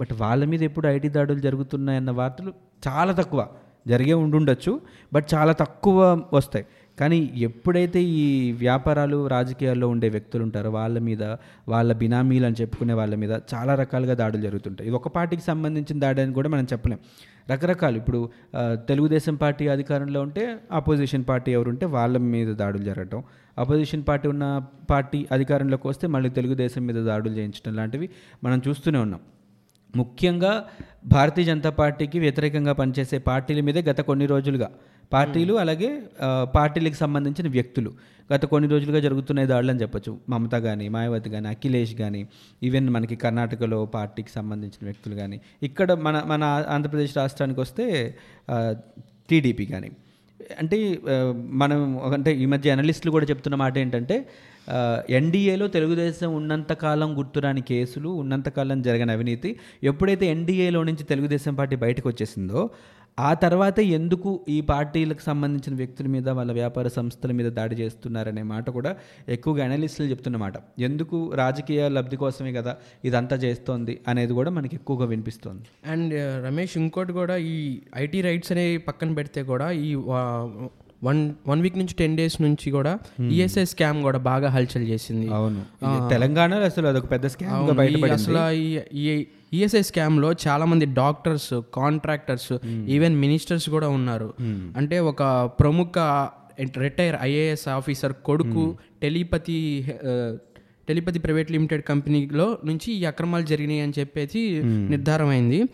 బట్ 0.00 0.12
వాళ్ళ 0.20 0.44
మీద 0.44 0.62
ఎప్పుడు 0.62 0.86
ఐటీ 0.88 1.08
దాడులు 1.08 1.38
జరుగుతున్నాయన్న 1.38 2.10
వార్తలు 2.10 2.52
చాలా 2.88 3.12
తక్కువ. 3.12 3.40
జరిగే 3.88 4.14
ఉండుండొచ్చు 4.24 4.72
బట్ 5.12 5.26
చాలా 5.34 5.52
తక్కువ 5.60 5.98
వస్తాయి. 6.32 6.64
కానీ 7.00 7.18
ఎప్పుడైతే 7.36 8.00
ఈ 8.02 8.52
వ్యాపారాలు 8.52 9.18
రాజకీయాల్లో 9.26 9.86
ఉండే 9.88 10.08
వ్యక్తులు 10.08 10.42
ఉంటారో 10.42 10.70
వాళ్ళ 10.70 10.96
మీద 10.98 11.22
వాళ్ళ 11.68 11.90
బినామీలు 11.92 12.46
అని 12.46 12.56
చెప్పుకునే 12.60 12.94
వాళ్ళ 12.94 13.14
మీద 13.14 13.32
చాలా 13.52 13.74
రకాలుగా 13.74 14.14
దాడులు 14.14 14.42
జరుగుతుంటాయి. 14.42 14.86
ఇది 14.88 14.96
ఒక 14.96 15.08
పార్టీకి 15.08 15.42
సంబంధించిన 15.42 15.98
దాడి 16.00 16.20
అని 16.20 16.34
కూడా 16.38 16.48
మనం 16.48 16.66
చెప్పలేం. 16.72 17.00
రకరకాలు 17.50 17.96
ఇప్పుడు 17.96 18.20
తెలుగుదేశం 18.88 19.34
పార్టీ 19.34 19.64
అధికారంలో 19.68 20.20
ఉంటే 20.22 20.42
అపోజిషన్ 20.72 21.24
పార్టీ 21.28 21.50
ఎవరుంటే 21.52 21.86
వాళ్ళ 21.86 22.16
మీద 22.34 22.50
దాడులు 22.54 22.84
జరగటం. 22.84 23.22
అపోజిషన్ 23.58 24.04
పార్టీ 24.08 24.28
ఉన్న 24.28 24.46
పార్టీ 24.90 25.26
అధికారంలోకి 25.32 25.88
వస్తే 25.88 26.06
మళ్ళీ 26.06 26.30
తెలుగుదేశం 26.30 26.82
మీద 26.86 27.00
దాడులు 27.04 27.32
చేయించడం 27.34 27.74
లాంటివి 27.76 28.08
మనం 28.44 28.62
చూస్తూనే 28.68 28.98
ఉన్నాం. 28.98 29.20
ముఖ్యంగా 29.94 30.52
భారతీయ 31.06 31.44
జనతా 31.46 31.70
పార్టీకి 31.78 32.18
వ్యతిరేకంగా 32.24 32.72
పనిచేసే 32.78 33.18
పార్టీల 33.28 33.60
మీదే 33.66 33.82
గత 33.86 34.00
కొన్ని 34.08 34.26
రోజులుగా 34.32 34.68
పార్టీలు 35.12 35.54
అలాగే 35.62 35.88
ఆ, 36.22 36.28
పార్టీలకు 36.54 36.98
సంబంధించిన 36.98 37.46
వ్యక్తులు 37.54 37.90
గత 38.30 38.44
కొన్ని 38.50 38.68
రోజులుగా 38.72 39.00
జరుగుతున్న 39.06 39.44
దాడులు 39.48 39.70
అని 39.72 39.80
చెప్పొచ్చు. 39.82 40.12
మమత 40.30 40.54
కానీ 40.64 40.86
మాయావతి 40.94 41.30
కానీ 41.30 41.48
అఖిలేష్ 41.52 41.94
కానీ 41.96 42.20
ఈవెన్ 42.62 42.88
మనకి 42.94 43.16
కర్ణాటకలో 43.22 43.78
పార్టీకి 43.94 44.30
సంబంధించిన 44.30 44.82
వ్యక్తులు 44.88 45.16
కానీ 45.16 45.38
ఇక్కడ 45.62 45.90
మన 46.06 46.16
మన 46.26 46.42
ఆంధ్రప్రదేశ్ 46.74 47.14
రాష్ట్రానికి 47.18 47.60
వస్తే 47.64 47.86
టీడీపీ 49.30 49.66
కానీ 49.68 49.90
అంటే 50.60 51.00
మనం 51.52 51.80
అంటే 52.12 52.30
ఈ 52.34 52.46
మధ్య 52.46 52.70
అనలిస్టులు 52.70 53.10
కూడా 53.10 53.26
చెప్తున్న 53.26 53.56
మాట 53.56 53.78
ఏంటంటే 53.78 54.16
ఎన్డీఏలో 55.10 55.66
తెలుగుదేశం 55.66 56.34
ఉన్నంతకాలం 56.34 57.18
గుర్తురాని 57.18 57.60
కేసులు 57.60 58.08
ఉన్నంతకాలం 58.08 58.82
జరగని 58.82 59.12
అవినీతి 59.12 59.50
ఎప్పుడైతే 59.84 60.26
ఎన్డీఏలో 60.26 60.82
నుంచి 60.82 61.04
తెలుగుదేశం 61.04 61.54
పార్టీ 61.54 61.76
బయటకు 61.76 62.08
వచ్చేసిందో 62.08 62.62
ఆ 63.20 63.30
తర్వాత 63.34 63.78
ఎందుకు 63.96 64.30
ఈ 64.48 64.58
పార్టీలకు 64.70 65.20
సంబంధించిన 65.20 65.74
వ్యక్తుల 65.74 66.06
మీద 66.06 66.28
వాళ్ళ 66.38 66.52
వ్యాపార 66.52 66.88
సంస్థల 66.88 67.32
మీద 67.32 67.48
దాడి 67.52 67.74
చేస్తున్నారనే 67.74 68.42
మాట 68.52 68.66
కూడా 68.70 68.90
ఎక్కువగా 69.28 69.64
అనలిస్టులు 69.64 70.08
చెప్తున్నమాట 70.08 70.56
ఎందుకు 70.80 71.18
రాజకీయ 71.34 71.88
లబ్ధి 71.88 72.16
కోసమే 72.16 72.52
కదా 72.52 72.74
ఇదంతా 73.04 73.36
చేస్తోంది 73.36 73.94
అనేది 74.08 74.32
కూడా 74.32 74.50
మనకి 74.50 74.76
ఎక్కువగా 74.76 75.06
వినిపిస్తోంది. 75.06 75.66
అండ్ 75.92 76.14
రమేష్ 76.46 76.76
ఇంకోటి 76.82 77.12
కూడా 77.12 77.36
ఈ 77.52 77.56
ఐటీ 77.96 78.20
రైట్స్ 78.20 78.52
అనేవి 78.52 78.78
పక్కన 78.88 79.12
పెడితే 79.14 79.42
కూడా 79.42 79.68
ఈ 79.86 79.90
వన్ 81.04 81.34
వన్ 81.48 81.62
వీక్ 81.62 81.78
నుంచి 81.78 81.94
టెన్ 81.94 82.16
డేస్ 82.16 82.42
నుంచి 82.42 82.70
కూడా 82.70 82.98
ఈఎస్ఐ 83.20 83.64
స్కామ్ 83.64 84.02
కూడా 84.02 84.18
బాగా 84.18 84.48
హల్చల్ 84.48 84.88
చేసింది. 84.88 85.28
అవును. 85.28 85.60
తెలంగాణలో 86.08 86.62
అసలు 86.62 86.88
అదొక 86.88 87.10
పెద్ద 87.10 87.26
స్కామ్ 87.26 87.66
అసలు 88.12 88.38
ఈ 88.94 89.26
ఈఎస్ఐ 89.52 89.82
స్కామ్లో 89.82 90.32
చాలా 90.32 90.64
మంది 90.64 90.86
డాక్టర్స్ 90.86 91.54
కాంట్రాక్టర్స్ 91.74 92.52
ఈవెన్ 92.88 93.16
మినిస్టర్స్ 93.16 93.68
కూడా 93.70 93.88
ఉన్నారు. 93.88 94.34
అంటే 94.76 94.98
ఒక 94.98 95.22
ప్రముఖ 95.60 95.98
రిటైర్ 96.76 97.16
ఐఏఎస్ 97.20 97.68
ఆఫీసర్ 97.68 98.12
కొడుకు 98.12 98.76
టెలిపతి 99.02 99.94
టెలిపతి 100.88 101.18
ప్రైవేట్ 101.18 101.52
లిమిటెడ్ 101.52 101.82
కంపెనీలో 101.82 102.58
నుంచి 102.64 102.92
ఈ 102.92 103.04
అక్రమాలు 103.04 103.44
జరిగినాయి 103.44 103.80
అని 103.80 103.92
చెప్పేసి 103.98 104.62
నిర్ధారం 104.64 105.28
అయింది 105.28 105.68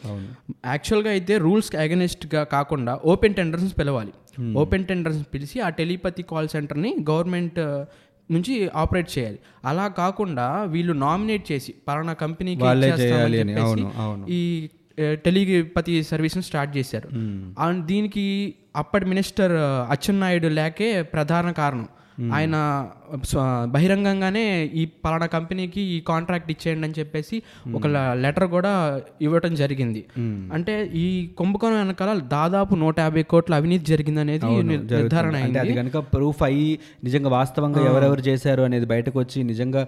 యాక్చువల్గా 0.66 1.10
అయితే 1.10 1.38
రూల్స్గా 1.38 2.44
కాకుండా 2.44 3.00
ఓపెన్ 3.04 3.34
టెండర్స్ 3.34 3.78
పిలవాలి. 3.78 4.12
ఓపెన్ 4.54 4.84
టెండర్స్ 4.84 5.26
పిలిచి 5.34 5.60
ఆ 5.60 5.68
టెలిపతి 5.68 6.22
కాల్ 6.22 6.48
సెంటర్ని 6.48 6.96
గవర్నమెంట్ 7.10 7.58
నుంచి 8.30 8.70
ఆపరేట్ 8.74 9.18
చేయాలి. 9.18 9.38
అలా 9.64 9.88
కాకుండా 9.88 10.62
వీళ్ళు 10.62 10.92
నామినేట్ 10.92 11.52
చేసి 11.52 11.74
పలానా 11.88 12.12
కంపెనీకి. 12.12 12.62
ఈ 14.28 14.68
టెలిపతి 15.14 16.02
సర్వీస్ని 16.02 16.42
స్టార్ట్ 16.42 16.76
చేశారు. 16.76 17.08
అండ్ 17.58 17.86
దీనికి 17.86 18.54
అప్పటి 18.76 19.04
మినిస్టర్ 19.04 19.52
అచ్చెన్నాయుడు 19.90 20.48
లేకే 20.48 21.02
ప్రధాన 21.02 21.50
కారణం. 21.50 21.88
ఆయన 22.34 22.56
స్వ- 23.24 23.66
బహిరంగంగానే 23.68 24.64
ఈ 24.74 24.84
పలానా 25.04 25.26
కంపెనీకి 25.26 25.80
ఈ 25.80 26.00
కాంట్రాక్ట్ 26.00 26.50
ఇచ్చేయండి 26.50 26.86
అని 26.86 26.94
చెప్పేసి 26.98 27.42
ఒక 27.74 27.86
లెటర్ 28.12 28.44
కూడా 28.46 29.00
ఇవ్వటం 29.22 29.54
జరిగింది. 29.54 30.04
అంటే 30.52 30.90
ఈ 30.94 31.26
కుంభకోణం 31.38 31.76
వెనకాల 31.76 32.18
దాదాపు 32.18 32.74
నూట 32.74 33.00
యాభై 33.00 33.22
కోట్ల 33.22 33.54
అవినీతి 33.54 33.84
జరిగింది 33.84 34.20
అనేది 34.20 34.46
నిర్ధారణ 34.94 35.36
అయింది. 35.36 35.58
అది 35.58 35.74
కనుక 35.74 35.98
ప్రూఫ్ 35.98 36.42
అయ్యి 36.42 36.78
నిజంగా 37.04 37.28
వాస్తవంగా 37.28 37.80
ఎవరెవరు 37.86 38.20
చేశారు 38.20 38.62
అనేది 38.62 38.86
బయటకు 38.86 39.18
వచ్చి 39.18 39.42
నిజంగా 39.42 39.86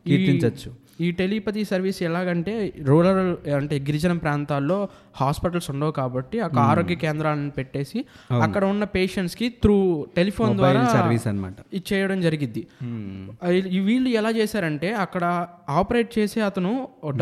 కీర్తించవచ్చు 0.08 0.83
ఈ 1.00 1.12
టెలిపతి 1.12 1.62
సర్వీస్ 1.64 2.04
ఎలాగంటే 2.04 2.74
రూరల్ 2.90 3.20
అంటే 3.58 3.76
గిరిజన 3.80 4.14
ప్రాంతాల్లో 4.18 4.78
హాస్పిటల్స్ 5.16 5.72
ఉండవు 5.72 5.92
కాబట్టి 5.92 6.42
ఒక 6.42 6.58
ఆరోగ్య 6.60 6.96
కేంద్రాలను 6.96 7.50
పెట్టేసి 7.50 8.00
అక్కడ 8.46 8.64
ఉన్న 8.66 8.84
పేషెంట్స్కి 8.96 9.50
త్రూ 9.50 9.78
టెలిఫోన్ 10.18 10.58
ద్వారా 10.58 10.84
సర్వీస్ 10.94 11.28
అన్నమాట. 11.28 11.56
ఇది 11.74 11.84
చేయడం 11.94 12.22
జరిగిద్ది 12.22 12.64
వీళ్ళు 13.88 14.10
ఎలా 14.10 14.32
చేశారంటే 14.40 14.92
అక్కడ 15.06 15.48
ఆపరేట్ 15.70 16.20
చేసే 16.20 16.42
అతను 16.42 16.74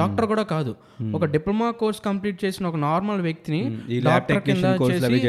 డాక్టర్ 0.01 0.25
కూడా 0.25 0.43
కాదు. 0.53 0.75
ఒక 1.13 1.25
డిప్లొమా 1.25 1.71
కోర్స్ 1.71 2.01
కంప్లీట్ 2.09 2.45
చేసిన 2.45 2.67
ఒక 2.67 2.75
నార్మల్ 2.75 3.21
వ్యక్తిని 3.21 3.61
డాక్టర్ 4.09 4.41
కింద 4.49 4.65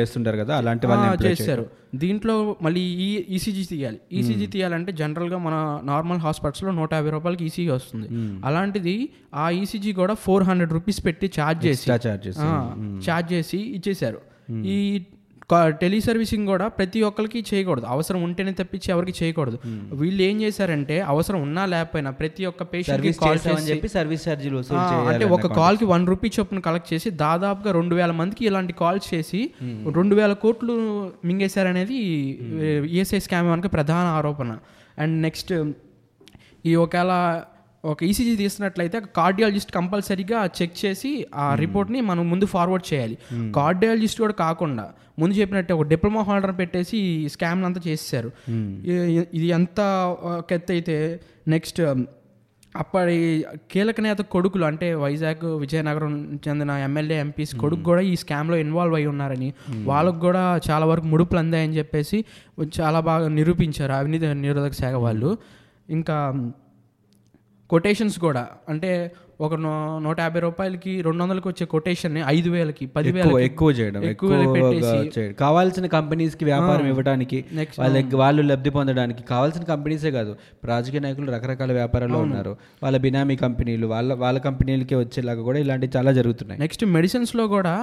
చేస్తుంటారు 0.00 0.37
కదా 0.37 0.56
అలాంటి 0.56 0.87
చేశారు 1.28 1.66
దీంట్లో 2.02 2.56
మళ్ళీ 2.62 2.80
ఈ 2.80 3.25
ఈసీజీ 3.37 3.64
తీయాలి. 3.64 3.99
ఈసీజీ 4.18 4.46
తీయాలంటే 4.46 4.92
జనరల్గా 5.00 5.38
మన 5.46 5.54
నార్మల్ 5.84 6.18
హాస్పిటల్స్లో 6.18 6.70
నూట 6.78 6.92
యాభై 6.94 7.11
రూపాయలకి 7.11 7.44
ఈసీజీ 7.44 7.70
వస్తుంది. 7.70 8.08
అలాంటిది 8.45 8.97
ఆ 9.35 9.51
ఈసీజీ 9.51 9.93
కూడా 9.93 10.15
ఫోర్ 10.15 10.43
హండ్రెడ్ 10.43 10.73
రూపీస్ 10.73 11.01
పెట్టి 11.07 11.33
ఛార్జ్ 11.39 11.67
చేసి 11.67 11.91
ఛార్జ్ 11.91 13.33
చేసి. 13.33 13.59
ఇచ్చేశారు. 13.79 14.21
ఈ 14.75 14.79
టెలి 15.81 16.01
సర్వీసింగ్ 16.01 16.47
కూడా 16.47 16.69
ప్రతి 16.69 17.03
ఒక్కరికి 17.03 17.45
చేయకూడదు. 17.49 17.87
అవసరం 17.87 18.23
ఉంటేనే 18.23 18.53
తప్పించి 18.53 18.89
ఎవరికి 18.91 19.12
చేయకూడదు. 19.19 19.59
వీళ్ళు 20.01 20.23
ఏం 20.23 20.37
చేశారంటే 20.43 20.97
అవసరం 21.12 21.43
ఉన్నా 21.43 21.62
లేకపోయినా 21.67 22.11
ప్రతి 22.11 22.43
ఒక్క 22.45 22.62
పేషెంట్ 22.62 23.07
చేసామని 23.07 23.67
చెప్పి 23.71 23.89
సర్వీస్ 23.89 24.29
ఛార్జీలు 24.29 24.62
అంటే 25.09 25.25
ఒక 25.25 25.47
కాల్కి 25.47 25.85
వన్ 25.85 26.07
రూపీ 26.07 26.31
చొప్పున 26.37 26.59
కలెక్ట్ 26.59 26.95
చేసి 26.95 27.11
దాదాపుగా 27.11 27.73
రెండు 27.73 27.95
వేల 27.95 28.11
మందికి 28.11 28.47
ఇలాంటి 28.47 28.73
కాల్స్ 28.73 29.15
చేసి 29.15 29.41
రెండు 29.99 30.15
వేల 30.15 30.33
కోట్లు 30.45 30.77
మింగేశారనేది 31.25 31.99
ఈఎస్ఐ 32.95 33.19
స్కామ్ 33.19 33.51
వెనక 33.51 33.71
ప్రధాన 33.73 34.07
ఆరోపణ. 34.19 34.57
అండ్ 34.99 35.23
నెక్స్ట్ 35.23 35.53
ఈ 36.67 36.75
ఒకవేళ 36.75 37.12
ఒక 37.85 38.03
ఈసీజీ 38.03 38.37
తీసినట్లయితే 38.37 39.01
కార్డియాలజిస్ట్ 39.17 39.73
కంపల్సరీగా 39.73 40.47
చెక్ 40.57 40.77
చేసి 40.83 41.11
ఆ 41.35 41.55
రిపోర్ట్ని 41.55 42.01
మనం 42.01 42.31
ముందు 42.31 42.47
ఫార్వర్డ్ 42.47 42.95
చేయాలి. 42.95 43.17
కార్డియాలజిస్ట్ 43.53 44.21
కూడా 44.21 44.33
కాకుండా 44.39 44.85
ముందు 45.19 45.35
చెప్పినట్టే 45.35 45.75
ఒక 45.75 45.83
డిప్లొమా 45.85 46.23
హోల్డర్ 46.23 46.59
పెట్టేసి 46.59 46.97
ఈ 46.99 47.29
స్కామ్ 47.29 47.65
అంతా 47.65 47.81
చేసేసారు 47.87 48.31
ఇ- 49.12 49.27
ఇది 49.35 49.47
ఎంత 49.51 49.81
ఎత్తు 50.53 50.73
అయితే 50.73 50.97
నెక్స్ట్ 51.49 51.81
అప్పటి 52.75 53.17
కీలక 53.71 54.01
నేత 54.01 54.17
కొడుకులు 54.31 54.65
అంటే 54.65 54.95
వైజాగ్ 54.95 55.45
విజయనగరం 55.57 56.12
చెందిన 56.47 56.71
ఎమ్మెల్యే 56.83 57.19
ఎంపీస్ 57.19 57.55
కొడుకు 57.55 57.83
కూడా 57.83 58.01
ఈ 58.03 58.17
స్కామ్లో 58.17 58.57
ఇన్వాల్వ్ 58.57 58.95
అయి 58.95 59.07
ఉన్నారని 59.07 59.49
వాళ్ళకు 59.85 60.19
కూడా 60.19 60.61
చాలా 60.71 60.87
వరకు 60.87 61.07
ముడుపులు 61.07 61.39
అందాయని 61.39 61.77
చెప్పేసి 61.77 62.19
చాలా 62.81 63.01
బాగా 63.01 63.29
నిరూపించారు. 63.31 63.93
అవినీతి 63.93 64.35
నిరోధక 64.37 64.73
శాఖ 64.73 64.95
వాళ్ళు. 65.01 65.31
ఇంకా 65.89 66.17
కొటేషన్స్ 67.73 68.19
కూడా. 68.19 68.45
అంటే 68.69 68.91
ఒక 69.41 69.55
నూట 70.05 70.19
యాభై 70.21 70.41
రూపాయలకి 70.41 70.93
రెండు 71.02 71.23
వందలకి 71.23 71.49
వచ్చే 71.49 71.64
కొటేషన్ 71.67 72.17
ఐదు 72.26 72.50
వేలకి 72.50 72.85
పదివేలకి 72.87 73.45
ఎక్కువ 73.45 73.71
చేయడం 73.71 74.02
ఎక్కువ 74.05 74.31
కావాల్సిన 75.38 75.87
కంపెనీస్కి 75.87 76.45
వ్యాపారం 76.45 76.87
ఇవ్వడానికి 76.87 77.38
వాళ్ళకి 77.79 78.17
వాళ్ళు 78.17 78.43
లబ్ధి 78.43 78.71
పొందడానికి 78.71 79.23
కావాల్సిన 79.23 79.64
కంపెనీసే 79.73 80.11
కాదు. 80.11 80.33
రాజకీయ 80.64 81.00
నాయకులు 81.00 81.33
రకరకాల 81.33 81.73
వ్యాపారాల్లో 81.73 82.19
ఉన్నారు. 82.19 82.52
వాళ్ళ 82.83 82.97
బినామీ 82.99 83.37
కంపెనీలు 83.37 83.87
వాళ్ళ 83.87 84.12
వాళ్ళ 84.14 84.38
కంపెనీలకే 84.38 84.97
వచ్చేలాగా 84.97 85.43
కూడా 85.43 85.59
ఇలాంటివి 85.59 85.93
చాలా 85.97 86.12
జరుగుతున్నాయి. 86.12 86.61
నెక్స్ట్ 86.61 86.85
మెడిసిన్స్లో 86.97 87.47
కూడా 87.57 87.75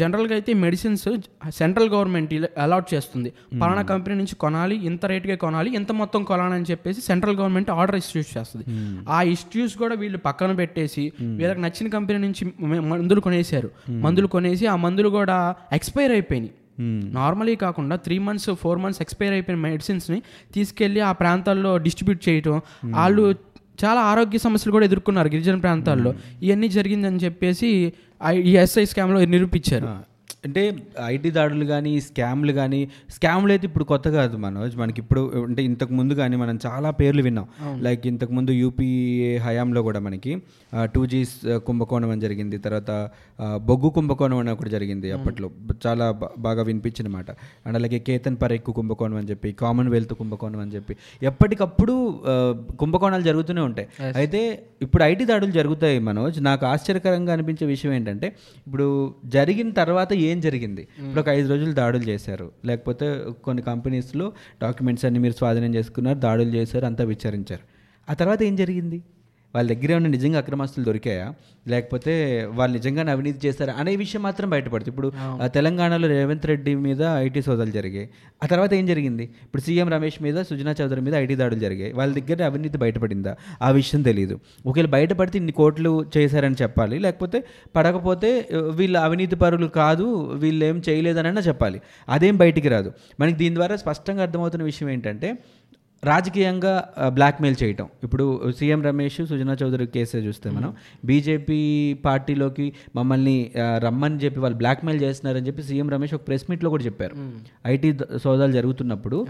జనరల్గా 0.00 0.34
అయితే 0.34 0.52
మెడిసిన్స్ 0.64 1.08
సెంట్రల్ 1.58 1.90
గవర్నమెంట్ 1.94 2.32
అలాట్ 2.64 2.88
చేస్తుంది. 2.94 3.32
పలానా 3.60 3.82
కంపెనీ 3.82 4.14
నుంచి 4.16 4.34
కొనాలి 4.34 4.76
ఇంత 4.90 5.06
రేటుగా 5.06 5.36
కొనాలి 5.44 5.70
ఇంత 5.74 5.92
మొత్తం 5.92 6.22
కొనాలని 6.24 6.66
చెప్పేసి 6.70 7.00
సెంట్రల్ 7.00 7.36
గవర్నమెంట్ 7.36 7.70
ఆర్డర్ 7.70 7.96
ఇష్యూస్ 7.96 8.38
చేస్తుంది. 8.38 8.64
ఆ 9.08 9.22
ఇష్యూస్ 9.34 9.76
కూడా 9.76 9.94
వీళ్ళు 9.94 10.18
పక్కన 10.18 10.52
పెట్టేసి 10.52 11.04
వీళ్ళకి 11.20 11.60
నచ్చిన 11.60 11.88
కంపెనీ 11.88 12.18
నుంచి 12.26 12.44
మందులు 12.90 13.20
కొనేసారు 13.20 13.70
మందులు 14.06 14.26
కొనేసి 14.26 14.66
ఆ 14.66 14.76
మందులు 14.76 15.08
కూడా 15.18 15.54
ఎక్స్పైర్ 15.72 16.12
అయిపోయినాయి. 16.12 16.52
నార్మలీ 17.18 17.54
కాకుండా 17.56 17.96
three 17.96 18.16
months 18.18 18.50
four 18.60 18.78
months 18.78 19.00
expire 19.02 19.32
అయిపోయిన 19.32 19.58
మెడిసిన్స్ని 19.60 20.18
తీసుకెళ్ళి 20.54 21.00
ఆ 21.00 21.12
ప్రాంతాల్లో 21.12 21.72
డిస్ట్రిబ్యూట్ 21.78 22.28
చేయటం 22.28 22.56
వాళ్ళు 22.84 23.24
చాలా 23.84 24.00
ఆరోగ్య 24.00 24.38
సమస్యలు 24.38 24.72
కూడా 24.72 24.84
ఎదుర్కొన్నారు 24.84 25.28
గిరిజన 25.28 25.56
ప్రాంతాల్లో. 25.56 26.14
ఇవన్నీ 26.42 26.68
జరిగిందని 26.68 27.16
చెప్పేసి 27.16 27.92
ఈ 28.32 28.56
ఎస్ఐ 28.56 28.84
స్కామ్లో 28.84 29.24
నిరూపించారు. 29.24 30.11
అంటే 30.46 30.62
ఐటీ 31.14 31.30
దాడులు 31.36 31.66
కానీ 31.72 31.90
స్కామ్లు 32.06 32.52
కానీ 32.52 32.78
స్కామ్లు 33.16 33.50
అయితే 33.54 33.66
ఇప్పుడు 33.68 33.84
కొత్త 33.90 34.06
కాదు 34.16 34.36
మనోజ్. 34.44 34.74
మనకి 34.80 34.98
ఇప్పుడు 35.02 35.20
అంటే 35.42 35.62
ఇంతకు 35.68 35.92
ముందు 35.98 36.14
కానీ 36.20 36.36
మనం 36.42 36.56
చాలా 36.64 36.88
పేర్లు 37.00 37.22
విన్నాం. 37.26 37.46
లైక్ 37.86 38.06
ఇంతకు 38.10 38.32
ముందు 38.38 38.52
యూపీఏ 38.62 39.30
హయాంలో 39.44 39.82
కూడా 39.88 40.00
మనకి 40.06 40.32
టూ 40.94 41.02
జీ 41.12 41.20
కుంభకోణం 41.68 42.10
అని 42.14 42.22
జరిగింది. 42.26 42.58
తర్వాత 42.66 42.90
బొగ్గు 43.68 43.90
కుంభకోణం 43.98 44.38
అని 44.42 44.52
ఒకటి 44.54 44.72
జరిగింది 44.76 45.10
అప్పట్లో. 45.18 45.50
చాలా 45.86 46.08
బాగా 46.46 46.64
వినిపించిన 46.70 47.08
మాట. 47.16 47.30
అండ్ 47.66 47.78
అలాగే 47.80 48.00
కేతన్ 48.08 48.38
పరెక్కు 48.42 48.74
కుంభకోణం 48.80 49.16
అని 49.22 49.30
చెప్పి 49.32 49.52
కామన్వెల్త్ 49.62 50.14
కుంభకోణం 50.22 50.60
అని 50.64 50.74
చెప్పి 50.76 50.96
ఎప్పటికప్పుడు 51.30 51.96
కుంభకోణాలు 52.82 53.26
జరుగుతూనే 53.30 53.64
ఉంటాయి. 53.68 53.88
అయితే 54.22 54.42
ఇప్పుడు 54.82 55.02
ఐటీ 55.10 55.24
దాడులు 55.32 55.52
జరుగుతాయి 55.60 55.98
మనోజ్. 56.10 56.38
నాకు 56.50 56.64
ఆశ్చర్యకరంగా 56.72 57.32
అనిపించే 57.36 57.64
విషయం 57.74 57.92
ఏంటంటే 58.00 58.28
ఇప్పుడు 58.66 58.88
జరిగిన 59.36 59.70
తర్వాత 59.80 60.12
ఏం 60.28 60.31
జరిగింది? 60.40 60.82
ఇప్పుడు 60.82 61.20
ఒక 61.20 61.28
ఐదు 61.28 61.48
రోజులు 61.48 61.72
దాడులు 61.72 62.02
చేశారు. 62.02 62.52
లేకపోతే 62.64 63.24
కొన్ని 63.44 63.62
కంపెనీస్లో 63.62 64.32
డాక్యుమెంట్స్ 64.62 65.04
అన్ని 65.04 65.20
మీరు 65.20 65.32
స్వాధీనం 65.32 65.74
చేసుకున్నారు 65.74 66.18
దాడులు 66.18 66.48
చేశారు 66.48 66.86
అంతా 66.86 67.04
విచారించారు. 67.04 67.60
ఆ 68.10 68.14
తర్వాత 68.14 68.42
ఏం 68.42 68.56
జరిగింది? 68.56 69.02
వాళ్ళ 69.54 69.66
దగ్గర 69.72 69.90
ఏమైనా 69.92 70.08
నిజంగా 70.08 70.38
అక్రమస్తులు 70.38 70.84
దొరికాయా? 70.84 71.26
లేకపోతే 71.68 72.12
వాళ్ళు 72.58 72.74
నిజంగానే 72.76 73.10
అవినీతి 73.12 73.48
చేశారా? 73.48 73.74
అనే 73.78 73.92
విషయం 73.96 74.22
మాత్రం 74.22 74.50
బయటపడుతుంది. 74.50 74.90
ఇప్పుడు 74.90 75.12
తెలంగాణలో 75.54 76.08
రేవంత్ 76.08 76.46
రెడ్డి 76.46 76.74
మీద 76.86 77.02
ఐటీ 77.02 77.42
సోదాలు 77.42 77.70
జరిగాయి. 77.70 78.08
ఆ 78.44 78.46
తర్వాత 78.46 78.74
ఏం 78.74 78.86
జరిగింది? 78.86 79.24
ఇప్పుడు 79.24 79.62
సీఎం 79.62 79.88
రమేష్ 79.88 80.18
మీద 80.22 80.42
సుజనా 80.42 80.74
చౌదరి 80.80 81.00
మీద 81.00 81.14
ఐటీ 81.14 81.34
దాడులు 81.40 81.60
జరిగాయి. 81.60 81.92
వాళ్ళ 81.92 82.12
దగ్గర 82.18 82.44
అవినీతి 82.44 82.78
బయటపడిందా? 82.78 83.34
ఆ 83.62 83.70
విషయం 83.70 84.02
తెలియదు 84.02 84.38
ఒకవేళ 84.66 84.86
బయటపడితే 84.96 85.38
ఇన్ని 85.38 85.52
కోట్లు 85.52 85.92
చేశారని 86.16 86.56
చెప్పాలి. 86.62 86.98
లేకపోతే 86.98 87.44
పడకపోతే 87.76 88.30
వీళ్ళు 88.80 88.98
అవినీతి 88.98 89.36
పరులు 89.36 89.66
కాదు 89.66 90.06
వీళ్ళు 90.44 90.64
ఏం 90.64 90.82
చేయలేదనన్నా 90.88 91.42
చెప్పాలి. 91.42 91.80
అదేం 92.08 92.36
బయటికి 92.36 92.68
రాదు. 92.68 92.92
మనకి 93.20 93.36
దీని 93.36 93.54
ద్వారా 93.54 93.76
స్పష్టంగా 93.76 94.22
అర్థమవుతున్న 94.22 94.64
విషయం 94.64 94.88
ఏంటంటే 94.90 95.30
రాజకీయంగా 96.04 96.72
బ్లాక్మెయిల్ 97.16 97.56
చేయటం. 97.62 97.86
ఇప్పుడు 98.06 98.24
సీఎం 98.58 98.80
రమేష్ 98.86 99.18
సుజనా 99.28 99.54
చౌదరి 99.60 99.84
కేసే 99.96 100.20
చూస్తే 100.24 100.48
మనం 100.56 100.70
బీజేపీ 101.08 101.58
పార్టీలోకి 102.06 102.66
మమ్మల్ని 102.96 103.36
రమ్మని 103.84 104.18
చెప్పి 104.24 104.40
వాళ్ళు 104.44 104.58
బ్లాక్మెయిల్ 104.62 105.00
చేస్తున్నారని 105.04 105.46
చెప్పి 105.48 105.62
సీఎం 105.68 105.90
రమేష్ 105.94 106.14
ఒక 106.18 106.24
ప్రెస్ 106.28 106.44
మీట్లో 106.50 106.70
కూడా 106.74 106.84
చెప్పారు. 106.88 107.14
ఐటీ 107.74 107.92
సోదాలు 108.24 108.52
జరుగుతున్నప్పుడు 108.58 109.20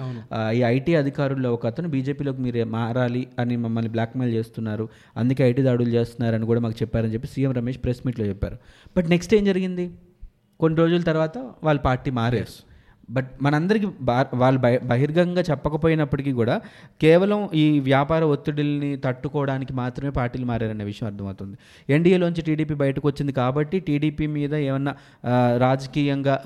ఈ 0.54 0.62
ఐటీ 0.72 0.94
అధికారుల్లో 1.02 1.52
ఒక 1.58 1.66
అతను 1.72 1.90
బీజేపీలోకి 1.96 2.42
మీరు 2.46 2.64
మారాలి 2.78 3.22
అని 3.42 3.56
మమ్మల్ని 3.66 3.92
బ్లాక్మెయిల్ 3.98 4.34
చేస్తున్నారు 4.38 4.86
అందుకే 5.22 5.44
ఐటీ 5.50 5.62
దాడులు 5.68 5.92
చేస్తున్నారని 5.98 6.46
కూడా 6.52 6.62
మాకు 6.66 6.78
చెప్పారని 6.82 7.14
చెప్పి 7.16 7.28
సీఎం 7.36 7.54
రమేష్ 7.60 7.80
ప్రెస్ 7.84 8.02
మీట్లో 8.06 8.26
చెప్పారు. 8.32 8.58
బట్ 8.96 9.08
నెక్స్ట్ 9.14 9.34
ఏం 9.40 9.44
జరిగింది? 9.52 9.86
కొన్ని 10.60 10.76
రోజుల 10.80 11.02
తర్వాత 11.12 11.38
వాళ్ళ 11.66 11.78
పార్టీ 11.80 12.10
మారారు. 12.20 12.71
బట్ 13.10 13.28
మనందరికీ 13.42 13.88
బా 14.08 14.16
వాళ్ళు 14.34 14.60
బహి 14.60 14.78
బహిర్గంగా 14.90 15.42
చెప్పకపోయినప్పటికీ 15.50 16.32
కూడా 16.32 16.60
కేవలం 17.00 17.40
ఈ 17.62 17.64
వ్యాపార 17.80 18.22
ఒత్తిడిల్ని 18.34 18.96
తట్టుకోవడానికి 18.96 19.72
మాత్రమే 19.72 20.10
పార్టీలు 20.10 20.46
మారారనే 20.46 20.84
విషయం 20.84 21.06
అర్థమవుతుంది. 21.10 21.56
ఎన్డీఏలోంచి 21.88 22.42
టీడీపీ 22.42 22.74
బయటకు 22.74 23.06
వచ్చింది 23.08 23.32
కాబట్టి 23.32 23.78
టీడీపీ 23.80 24.26
మీద 24.26 24.54
ఏమన్నా 24.54 24.94
రాజకీయంగా 25.66 26.36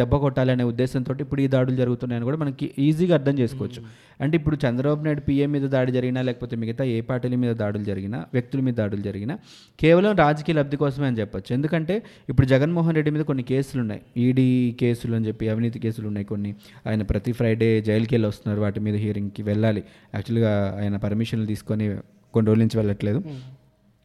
దెబ్బ 0.00 0.14
కొట్టాలనే 0.16 0.64
ఉద్దేశంతో 0.72 1.14
ఇప్పుడు 1.26 1.40
ఈ 1.40 1.48
దాడులు 1.56 1.76
జరుగుతున్నాయని 1.76 2.24
కూడా 2.24 2.38
మనకి 2.44 2.68
ఈజీగా 2.78 3.14
అర్థం 3.18 3.38
చేసుకోవచ్చు. 3.38 3.82
అంటే 4.20 4.34
ఇప్పుడు 4.38 4.56
చంద్రబాబు 4.64 5.02
నాయుడు 5.04 5.22
పీఎం 5.26 5.50
మీద 5.52 5.66
దాడి 5.74 5.90
జరిగినా 5.96 6.20
లేకపోతే 6.28 6.54
మిగతా 6.56 6.84
ఏ 6.94 7.00
పార్టీల 7.00 7.34
మీద 7.42 7.52
దాడులు 7.56 7.84
జరిగినా 7.90 8.18
వ్యక్తుల 8.36 8.60
మీద 8.66 8.74
దాడులు 8.74 9.02
జరిగినా 9.08 9.34
కేవలం 9.78 10.12
రాజకీయ 10.24 10.54
లబ్ధి 10.58 10.76
కోసమే 10.76 11.06
అని 11.10 11.18
చెప్పొచ్చు. 11.20 11.50
ఎందుకంటే 11.56 11.94
ఇప్పుడు 12.30 12.46
జగన్మోహన్ 12.46 12.96
రెడ్డి 12.98 13.10
మీద 13.16 13.24
కొన్ని 13.30 13.44
కేసులు 13.52 13.80
ఉన్నాయి 13.84 14.02
ఈడీ 14.24 14.48
కేసులు 14.80 15.14
అని 15.18 15.26
చెప్పి 15.28 15.48
అవినీతి 15.52 15.78
కేసులు 15.84 15.97
ఉన్నాయి 16.06 16.26
కొన్ని. 16.26 16.54
ఆయన 16.86 17.02
ప్రతి 17.02 17.32
ఫ్రైడే 17.32 17.82
జైలుకి 17.82 18.14
వెళ్ళి 18.14 18.28
వస్తున్నారు 18.28 18.60
వాటి 18.60 18.80
మీద 18.80 18.94
హియరింగ్కి 18.94 19.42
వెళ్ళాలి. 19.42 19.84
యాక్చువల్గా 20.14 20.52
ఆయన 20.80 20.96
పర్మిషన్లు 20.96 21.46
తీసుకొని 21.46 21.86
కొన్ని 22.34 22.46
రోజుల 22.46 22.62
నుంచి 22.62 22.76
వెళ్ళట్లేదు. 22.76 23.20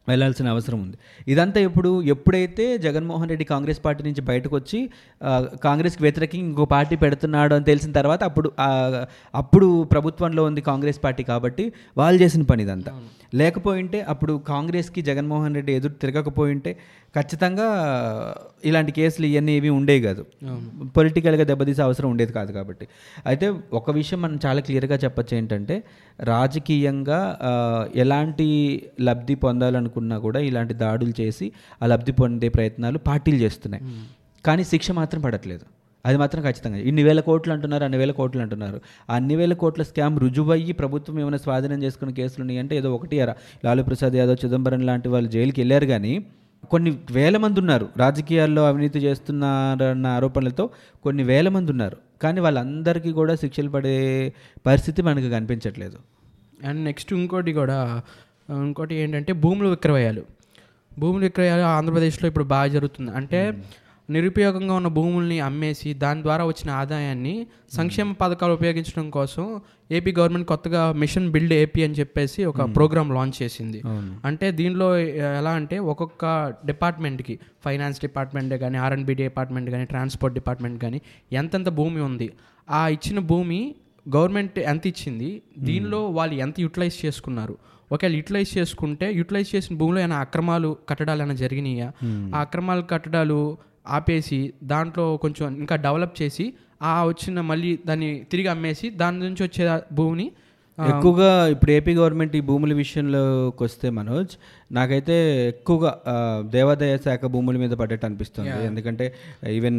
వెళ్ళాల్సిన 0.08 0.48
అవసరం 0.48 0.78
ఉంది. 0.82 0.96
ఇదంతా 1.32 1.60
ఇప్పుడు 1.60 2.02
ఎప్పుడైతే 2.02 2.78
జగన్మోహన్ 2.78 3.28
రెడ్డి 3.28 3.44
కాంగ్రెస్ 3.44 3.84
పార్టీ 3.84 4.02
నుంచి 4.04 4.20
బయటకు 4.20 4.56
వచ్చి 4.56 4.78
కాంగ్రెస్కి 5.66 6.02
వ్యతిరేకంగా 6.02 6.46
ఇంకో 6.48 6.64
పార్టీ 6.64 6.96
పెడుతున్నాడు 6.96 7.54
అని 7.54 7.64
తెలిసిన 7.64 7.92
తర్వాత 7.92 8.24
అప్పుడు 8.24 8.52
అప్పుడు 9.34 9.68
ప్రభుత్వంలో 9.82 10.44
ఉంది 10.44 10.60
కాంగ్రెస్ 10.60 11.04
పార్టీ 11.04 11.22
కాబట్టి 11.22 11.72
వాళ్ళు 11.96 12.22
చేసిన 12.22 12.42
పని 12.42 12.62
ఇదంతా. 12.62 12.92
లేకపోయింటే 13.34 14.00
అప్పుడు 14.00 14.40
కాంగ్రెస్కి 14.48 15.02
జగన్మోహన్ 15.02 15.54
రెడ్డి 15.54 15.72
ఎదురు 15.72 15.92
తిరగకపోయింటే 16.02 16.76
ఖచ్చితంగా 17.16 17.66
ఇలాంటి 18.64 18.92
కేసులు 18.92 19.26
ఇవన్నీ 19.26 19.52
ఏవి 19.52 19.68
ఉండేవి 19.68 20.00
కాదు. 20.00 20.22
పొలిటికల్గా 20.96 21.44
దెబ్బతీసే 21.44 21.82
అవసరం 21.82 22.10
ఉండేది 22.10 22.32
కాదు 22.32 22.52
కాబట్టి. 22.52 22.86
అయితే 23.26 23.54
ఒక 23.72 23.90
విషయం 23.90 24.22
మనం 24.22 24.38
చాలా 24.46 24.60
క్లియర్గా 24.60 24.96
చెప్పచ్చు 25.04 25.36
ఏంటంటే 25.36 25.84
రాజకీయంగా 26.20 27.38
ఎలాంటి 27.96 28.48
లబ్ధి 29.00 29.34
పొందాలనుకున్నా 29.34 30.18
కూడా 30.18 30.40
ఇలాంటి 30.40 30.74
దాడులు 30.74 31.14
చేసి 31.20 31.52
ఆ 31.82 31.86
లబ్ధి 31.86 32.12
పొందే 32.12 32.48
ప్రయత్నాలు 32.48 32.98
పార్టీలు 32.98 33.36
చేస్తున్నాయి. 33.36 33.84
కానీ 34.44 34.64
శిక్ష 34.64 34.90
మాత్రం 34.90 35.20
పడట్లేదు. 35.20 35.64
అది 36.06 36.16
మాత్రం 36.18 36.42
ఖచ్చితంగా. 36.42 36.78
ఇన్ని 36.78 37.02
వేల 37.02 37.20
కోట్లు 37.20 37.52
అంటున్నారు 37.52 37.84
అన్ని 37.84 37.98
వేల 37.98 38.10
కోట్లు 38.10 38.42
అంటున్నారు. 38.42 38.80
ఆ 39.10 39.14
అన్ని 39.16 39.36
వేల 39.36 39.52
కోట్ల 39.52 39.82
స్కామ్ 39.82 40.20
రుజువయ్యి 40.20 40.72
ప్రభుత్వం 40.72 41.20
ఏమైనా 41.20 41.36
స్వాధీనం 41.36 41.82
చేసుకున్న 41.82 42.14
కేసులు 42.14 42.40
ఉన్నాయి 42.40 42.60
అంటే 42.60 42.76
ఏదో 42.76 42.94
ఒకటి 42.94 43.20
అరా 43.20 43.34
లాలూ 43.64 43.82
ప్రసాద్ 43.82 44.16
యాదవ్ 44.16 44.36
చిదంబరం 44.44 44.80
లాంటి 44.80 45.08
వాళ్ళు 45.08 45.30
జైలుకి 45.30 45.60
వెళ్ళారు 45.60 45.86
కానీ 45.86 46.26
కొన్ని 46.70 46.98
వేల 47.10 47.36
మంది 47.36 47.60
ఉన్నారు. 47.60 47.88
రాజకీయాల్లో 47.96 48.66
అవినీతి 48.68 48.98
చేస్తున్నారన్న 48.98 50.06
ఆరోపణలతో 50.06 50.70
కొన్ని 51.04 51.22
వేల 51.22 51.48
మంది 51.48 51.70
ఉన్నారు. 51.70 51.96
కానీ 52.22 52.40
వాళ్ళందరికీ 52.40 53.12
కూడా 53.12 53.34
శిక్షలు 53.34 53.68
పడే 53.68 54.32
పరిస్థితి 54.66 55.02
మనకు 55.02 55.28
కనిపించట్లేదు. 55.28 55.98
అండ్ 56.66 56.84
నెక్స్ట్ 56.84 57.12
ఇంకోటి 57.12 57.52
కూడా 57.52 58.02
ఇంకోటి 58.50 58.94
ఏంటంటే 58.94 59.32
భూముల 59.32 59.66
విక్రయాలు. 59.66 60.22
భూముల 60.98 61.22
విక్రయాలు 61.22 61.62
ఆంధ్రప్రదేశ్లో 61.62 62.28
ఇప్పుడు 62.28 62.44
బాగా 62.44 62.66
జరుగుతుంది. 62.66 63.10
అంటే 63.10 63.62
నిరుపయోగంగా 64.08 64.74
ఉన్న 64.74 64.88
భూముల్ని 64.96 65.36
అమ్మేసి 65.40 65.90
దాని 66.02 66.20
ద్వారా 66.22 66.44
వచ్చిన 66.50 66.70
ఆదాయాన్ని 66.80 67.34
సంక్షేమ 67.76 68.12
పథకాలు 68.22 68.54
ఉపయోగించడం 68.58 69.06
కోసం 69.10 69.44
ఏపీ 69.98 70.12
గవర్నమెంట్ 70.18 70.48
కొత్తగా 70.48 70.82
మిషన్ 71.02 71.28
బిల్డ్ 71.34 71.54
ఏపీ 71.54 71.80
అని 71.86 71.96
చెప్పేసి 72.00 72.40
ఒక 72.44 72.62
ప్రోగ్రామ్ 72.76 73.10
లాంచ్ 73.16 73.36
చేసింది. 73.42 73.80
అంటే 74.28 74.46
దీనిలో 74.60 74.88
ఎలా 75.40 75.52
అంటే 75.60 75.78
ఒక్కొక్క 75.92 76.24
డిపార్ట్మెంట్కి 76.70 77.36
ఫైనాన్స్ 77.64 78.00
డిపార్ట్మెంట్ 78.06 78.54
కానీ 78.64 78.78
ఆర్ఎండ్బి 78.86 79.16
డిపార్ట్మెంట్ 79.22 79.70
కానీ 79.70 79.84
ట్రాన్స్పోర్ట్ 79.84 80.34
డిపార్ట్మెంట్ 80.40 80.78
కానీ 80.84 81.00
ఎంతెంత 81.32 81.68
భూమి 81.80 82.02
ఉంది 82.08 82.28
ఆ 82.68 82.82
ఇచ్చిన 82.88 83.18
భూమి 83.32 83.60
గవర్నమెంట్ 84.06 84.58
ఎంత 84.70 84.84
ఇచ్చింది 84.86 85.30
దీనిలో 85.58 86.00
వాళ్ళు 86.16 86.34
ఎంత 86.44 86.56
యూటిలైజ్ 86.60 86.96
చేసుకున్నారు. 87.04 87.54
ఒకవేళ 87.92 88.14
యూటిలైజ్ 88.18 88.50
చేసుకుంటే 88.58 89.06
యూటిలైజ్ 89.12 89.50
చేసిన 89.54 89.72
భూమిలో 89.80 89.98
ఏమైనా 90.00 90.18
అక్రమాలు 90.24 90.70
కట్టడాలు 90.88 91.22
ఏమైనా 91.24 91.36
జరిగినాయా? 91.42 91.88
ఆ 92.34 92.40
అక్రమాలు 92.46 92.82
కట్టడాలు 92.92 93.38
ఆపేసి 93.86 94.54
దాంట్లో 94.64 95.16
కొంచెం 95.16 95.56
ఇంకా 95.58 95.76
డెవలప్ 95.76 96.22
చేసి 96.22 96.54
ఆ 96.82 97.04
వచ్చిన 97.04 97.40
మళ్ళీ 97.40 97.78
దాన్ని 97.86 98.24
తిరిగి 98.30 98.48
అమ్మేసి 98.48 98.90
దాని 98.90 99.18
నుంచి 99.18 99.42
వచ్చే 99.42 99.64
భూమిని 99.92 100.32
ఎక్కువగా 100.78 101.48
ఇప్పుడు 101.48 101.70
ఏపీ 101.70 101.92
గవర్నమెంట్ 101.94 102.36
ఈ 102.36 102.40
భూముల 102.40 102.72
విషయంలోకి 102.72 103.62
వస్తే 103.62 103.90
మనోజ్ 103.90 104.32
నాకైతే 104.78 105.14
ఎక్కువగా 105.48 105.90
దేవాదాయ 106.54 106.94
శాఖ 107.04 107.24
భూముల 107.34 107.56
మీద 107.62 107.74
పడ్డట్టు 107.80 108.06
అనిపిస్తుంది. 108.08 108.54
ఎందుకంటే 108.68 109.04
ఈవెన్ 109.56 109.78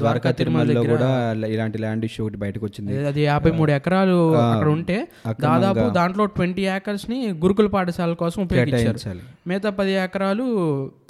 ద్వారకా 0.00 0.30
తిరుమలలో 0.38 0.82
కూడా 0.92 1.08
ఇలాంటి 1.54 1.78
ల్యాండ్ 1.84 2.04
ఇష్యూ 2.08 2.20
ఒకటి 2.24 2.38
బయటకు 2.44 2.64
వచ్చింది 2.68 2.98
అది 3.12 3.22
యాభై 3.30 3.52
మూడు 3.58 3.72
ఎకరాలు 3.78 4.18
అక్కడ 4.44 4.70
ఉంటే 4.76 4.98
దాదాపు 5.46 5.84
దాంట్లో 5.98 6.26
ట్వంటీ 6.36 6.64
ఏకర్స్ని 6.76 7.18
గురుకుల 7.44 7.70
పాఠశాల 7.76 8.14
కోసం 8.22 8.40
ఉపయోగించారు. 8.46 9.18
మిగతా 9.50 9.70
పది 9.80 9.92
ఎకరాలు 10.04 10.46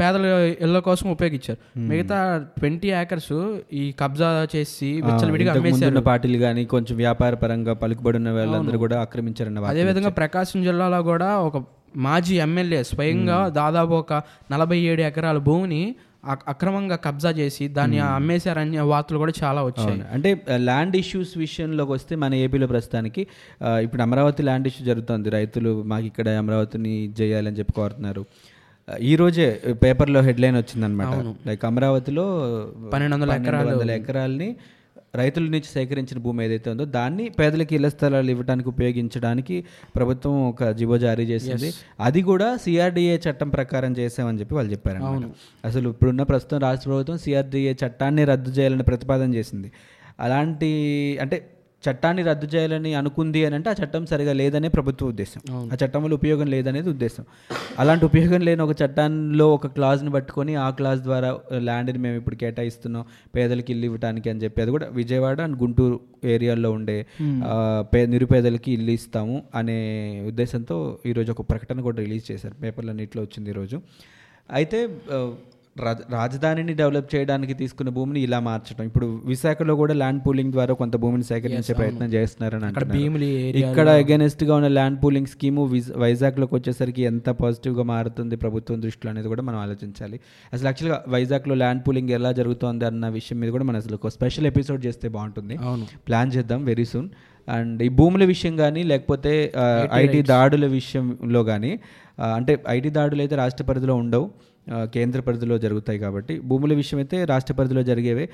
పేదల 0.01 0.25
ఇళ్ళ 0.67 0.77
కోసం 0.89 1.07
ఉపయోగించారు. 1.17 1.61
మిగతా 1.91 2.19
ట్వంటీ 2.61 2.91
ఏకర్స్ 3.01 3.35
ఈ 3.83 3.85
కబ్జా 4.01 4.31
చేసి 4.55 4.91
విచ్చలవిడిగా 5.09 5.53
అమ్మేశారు. 5.55 6.03
పార్టీలు 6.11 6.41
కానీ 6.47 6.65
కొంచెం 6.75 6.97
వ్యాపార 7.05 7.35
పరంగా 7.45 7.75
పలుకుబడి 7.85 8.19
ఉన్న 8.23 8.31
వాళ్ళందరూ 8.39 8.81
కూడా 8.85 8.99
ఆక్రమించారన్న 9.05 9.61
వార్త. 9.61 9.75
అదేవిధంగా 9.75 10.13
ప్రకాశం 10.21 10.61
జిల్లాలో 10.69 11.01
కూడా 11.13 11.31
ఒక 11.49 11.57
మాజీ 11.97 12.37
ఎమ్మెల్యే 12.37 12.85
స్వయంగా 12.85 13.49
దాదాపు 13.49 13.91
ఒక 13.91 14.13
నలభై 14.53 14.79
ఏడు 14.79 15.03
ఎకరాల 15.03 15.39
భూమిని 15.39 15.95
అక్- 16.25 16.45
అక్రమంగా 16.49 16.97
కబ్జా 16.97 17.31
చేసి 17.31 17.69
దాన్ని 17.69 17.99
అమ్మేశారనే 17.99 18.81
వార్తలు 18.81 19.19
కూడా 19.19 19.33
చాలా 19.45 19.63
వచ్చాయి. 19.63 20.03
అంటే 20.13 20.41
ల్యాండ్ 20.55 20.97
ఇష్యూస్ 20.97 21.39
విషయంలోకి 21.39 21.93
వస్తే 21.93 22.17
మన 22.17 22.35
ఏపీలో 22.35 22.67
ప్రస్తుతానికి 22.67 23.27
ఇప్పుడు 23.67 24.03
అమరావతి 24.03 24.43
ల్యాండ్ 24.43 24.67
ఇష్యూ 24.67 24.87
జరుగుతుంది. 24.87 25.31
రైతులు 25.31 25.83
మాకు 25.83 26.07
ఇక్కడ 26.07 26.29
అమరావతిని 26.29 27.13
చేయాలని 27.21 27.57
చెప్పి 27.57 27.73
కోరుతున్నారు. 27.73 28.25
ఈ 29.01 29.17
రోజే 29.17 29.61
పేపర్లో 29.73 30.21
హెడ్లైన్ 30.21 30.57
వచ్చిందనమాట 30.57 31.35
లైక్ 31.49 31.65
అమరావతిలో 31.65 32.25
పన్నెండు 32.93 33.17
వందల 33.17 33.31
వందల 33.31 33.91
ఎకరాలని 33.91 34.57
రైతుల 35.15 35.45
నుంచి 35.45 35.69
సేకరించిన 35.69 36.19
భూమి 36.19 36.45
ఏదైతే 36.45 36.71
ఉందో 36.71 36.85
దాన్ని 36.85 37.29
పేదలకు 37.29 37.75
ఇళ్ళ 37.75 37.89
స్థలాలు 37.89 38.31
ఇవ్వడానికి 38.31 38.69
ఉపయోగించడానికి 38.69 39.65
ప్రభుత్వం 39.97 40.49
ఒక 40.49 40.71
జివో 40.71 40.99
జారీ 40.99 41.25
చేసింది. 41.25 41.73
అది 42.01 42.23
కూడా 42.23 42.57
సిఆర్డిఏ 42.57 43.17
చట్టం 43.17 43.51
ప్రకారం 43.51 43.93
చేసామని 43.93 44.41
చెప్పి 44.41 44.55
వాళ్ళు 44.55 44.73
చెప్పారు 44.73 45.33
అసలు 45.65 45.89
ఇప్పుడున్న 45.91 46.23
ప్రస్తుతం 46.23 46.59
రాష్ట్ర 46.59 46.89
ప్రభుత్వం 46.91 47.19
సిఆర్డిఏ 47.19 47.75
చట్టాన్ని 47.85 48.25
రద్దు 48.25 48.51
చేయాలని 48.51 48.83
ప్రతిపాదన 48.83 49.35
చేసింది. 49.35 49.73
అలాంటి 50.21 50.71
అంటే 51.21 51.37
చట్టాన్ని 51.85 52.23
రద్దు 52.23 52.47
చేయాలని 52.55 52.91
అనుకుంది 53.01 53.41
అని 53.47 53.55
అంటే 53.55 53.69
ఆ 53.71 53.75
చట్టం 53.81 54.03
సరిగా 54.07 54.33
లేదనే 54.41 54.69
ప్రభుత్వ 54.69 55.07
ఉద్దేశం. 55.07 55.41
ఆ 55.73 55.77
చట్టం 55.83 56.01
వల్ల 56.03 56.15
ఉపయోగం 56.21 56.49
లేదనేది 56.55 56.89
ఉద్దేశం. 56.91 57.25
అలాంటి 57.83 58.05
ఉపయోగం 58.11 58.43
లేని 58.49 58.63
ఒక 58.67 58.75
చట్టాల్లో 58.83 59.47
ఒక 59.55 59.71
క్లాజ్ని 59.77 60.11
పట్టుకొని 60.17 60.55
ఆ 60.65 60.69
క్లాజ్ 60.79 61.03
ద్వారా 61.09 61.31
ల్యాండ్ని 61.69 61.99
మేము 61.99 62.17
ఇప్పుడు 62.17 62.39
కేటాయిస్తున్నాం 62.43 63.05
పేదలకి 63.37 63.73
ఇల్లు 63.75 63.87
ఇవ్వడానికి 63.91 64.31
అని 64.31 64.43
చెప్పి. 64.45 64.63
అది 64.63 64.71
కూడా 64.71 64.89
విజయవాడ 65.01 65.41
అండ్ 65.47 65.57
గుంటూరు 65.63 65.99
ఏరియాల్లో 66.37 66.73
ఉండే 66.79 66.99
పే 67.93 68.03
నిరుపేదలకి 68.15 68.73
ఇల్లు 68.73 68.95
ఇస్తాము 68.99 69.37
అనే 69.55 69.79
ఉద్దేశంతో 70.27 70.79
ఈరోజు 71.07 71.31
ఒక 71.37 71.45
ప్రకటన 71.51 71.81
కూడా 71.89 71.99
రిలీజ్ 72.05 72.27
చేశారు. 72.33 72.57
పేపర్లన్నింటిలో 72.63 73.23
వచ్చింది 73.23 73.51
ఈరోజు. 73.51 73.79
అయితే 74.59 74.79
రాజధానిని 76.11 76.75
డెవలప్ 76.75 77.15
చేయడానికి 77.15 77.55
తీసుకున్న 77.55 77.91
భూమిని 77.91 78.21
ఇలా 78.21 78.41
మార్చడం 78.41 78.85
ఇప్పుడు 78.85 79.21
విశాఖలో 79.25 79.75
కూడా 79.75 79.95
ల్యాండ్ 79.95 80.27
పూలింగ్ 80.27 80.53
ద్వారా 80.53 80.75
కొంత 80.75 80.97
భూమిని 80.97 81.23
సేకరించే 81.25 81.75
ప్రయత్నం 81.75 82.09
చేస్తున్నారని 82.09 82.65
ఏరియా 83.25 83.71
ఇక్కడ 83.71 83.89
అగేనెస్ట్గా 84.01 84.55
ఉన్న 84.55 84.69
ల్యాండ్ 84.69 85.05
పూలింగ్ 85.05 85.27
స్కీము 85.27 85.65
విజ్- 85.65 85.99
వైజాగ్లోకి 85.99 86.55
వచ్చేసరికి 86.55 87.03
ఎంత 87.03 87.31
పాజిటివ్గా 87.31 87.83
మారుతుంది 87.83 88.37
ప్రభుత్వం 88.37 88.83
దృష్టిలో 88.83 89.11
అనేది 89.11 89.29
కూడా 89.29 89.43
మనం 89.43 89.59
ఆలోచించాలి. 89.59 90.21
అసలు 90.53 90.67
యాక్చువల్గా 90.67 91.05
వైజాగ్లో 91.09 91.55
ల్యాండ్ 91.55 91.89
పూలింగ్ 91.89 92.11
ఎలా 92.11 92.33
జరుగుతోంది 92.33 92.85
అన్న 92.85 93.09
విషయం 93.09 93.41
మీద 93.41 93.51
కూడా 93.51 93.65
మనం 93.65 93.77
అసలు 93.77 93.95
ఒక 93.95 94.09
స్పెషల్ 94.09 94.47
ఎపిసోడ్ 94.47 94.87
చేస్తే 94.87 95.09
బాగుంటుంది. 95.09 95.57
ప్లాన్ 96.09 96.33
చేద్దాం 96.37 96.65
వెరీ 96.65 96.85
సూన్. 96.85 97.09
అండ్ 97.49 97.83
ఈ 97.83 97.89
భూముల 97.89 98.25
విషయం 98.25 98.57
కానీ 98.57 98.83
లేకపోతే 98.83 99.53
ఐటీ 99.93 100.23
దాడుల 100.23 100.67
విషయంలో 100.67 101.45
కానీ 101.45 101.79
అంటే 102.35 102.63
ఐటీ 102.69 102.91
దాడులు 102.91 103.23
అయితే 103.23 103.37
రాష్ట్ర 103.37 103.65
పరిధిలో 103.65 103.95
ఉండవు. 103.95 104.31
కేంద్ర 104.95 105.21
పరిధిలో 105.21 105.57
జరుగుతాయి 105.59 105.99
కాబట్టి 105.99 106.35
భూముల 106.49 106.73
విషయం 106.75 106.99
అయితే 106.99 107.25
రాష్ట్ర 107.25 107.55
పరిధిలో 107.55 107.83
జరిగేవే. 107.83 108.27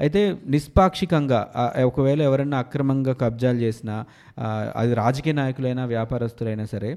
అయితే 0.00 0.20
నిష్పాక్షికంగా 0.54 1.40
ఒకవేళ 1.90 2.20
ఎవరైనా 2.22 2.58
అక్రమంగా 2.58 3.12
కబ్జాలు 3.12 3.58
చేసినా 3.58 3.94
అది 4.76 4.94
రాజకీయ 4.94 5.34
నాయకులైనా 5.42 5.84
వ్యాపారస్తులైనా 5.84 6.66
సరే 6.74 6.90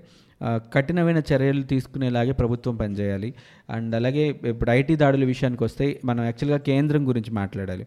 కఠినమైన 0.73 1.19
చర్యలు 1.29 1.63
తీసుకునేలాగే 1.63 2.31
ప్రభుత్వం 2.31 2.75
పనిచేయాలి. 2.75 3.29
అండ్ 3.75 3.93
అలాగే 3.99 4.25
ఇప్పుడు 4.53 4.71
ఐటీ 4.71 4.95
దాడుల 5.01 5.25
విషయానికి 5.33 5.63
వస్తే 5.67 5.87
మనం 6.05 6.23
యాక్చువల్గా 6.29 6.59
కేంద్రం 6.69 7.03
గురించి 7.09 7.33
మాట్లాడాలి. 7.41 7.85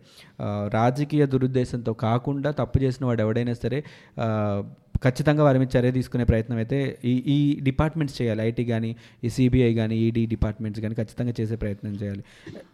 రాజకీయ 0.79 1.27
దురుద్దేశంతో 1.35 1.95
కాకుండా 2.07 2.53
తప్పు 2.61 2.79
చేసిన 2.85 3.07
వాడు 3.07 3.23
ఎవడైనా 3.27 3.57
సరే 3.65 3.81
ఖచ్చితంగా 5.05 5.43
వారి 5.45 5.59
మీద 5.61 5.69
చర్య 5.77 5.91
తీసుకునే 5.97 6.25
ప్రయత్నం 6.31 6.57
అయితే 6.63 6.79
ఈ 7.11 7.13
ఈ 7.35 7.37
డిపార్ట్మెంట్స్ 7.69 8.17
చేయాలి. 8.19 8.41
ఐటీ 8.49 8.65
కానీ 8.65 8.91
ఈ 9.25 9.29
సిబిఐ 9.37 9.71
కానీ 9.79 9.95
ఈడీ 10.05 10.23
డిపార్ట్మెంట్స్ 10.33 10.81
కానీ 10.85 10.95
ఖచ్చితంగా 11.01 11.33
చేసే 11.39 11.57
ప్రయత్నం 11.63 11.95
చేయాలి. 12.03 12.23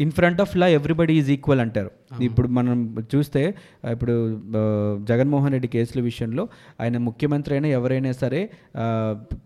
In 0.04 0.12
front 0.18 0.40
of 0.44 0.52
law 0.60 0.66
everybody 0.78 1.14
is 1.20 1.30
equal 1.36 1.62
అంటారు. 1.64 1.90
ఇప్పుడు 2.26 2.48
మనం 2.58 2.76
చూస్తే 3.14 3.42
ఇప్పుడు 3.94 4.14
జగన్మోహన్ 5.10 5.52
రెడ్డి 5.56 5.68
కేసుల 5.76 6.00
విషయంలో 6.10 6.44
ఆయన 6.80 6.98
ముఖ్యమంత్రి 7.08 7.54
అయినా 7.54 7.68
ఎవరైనా 7.78 8.12
సరే 8.22 8.40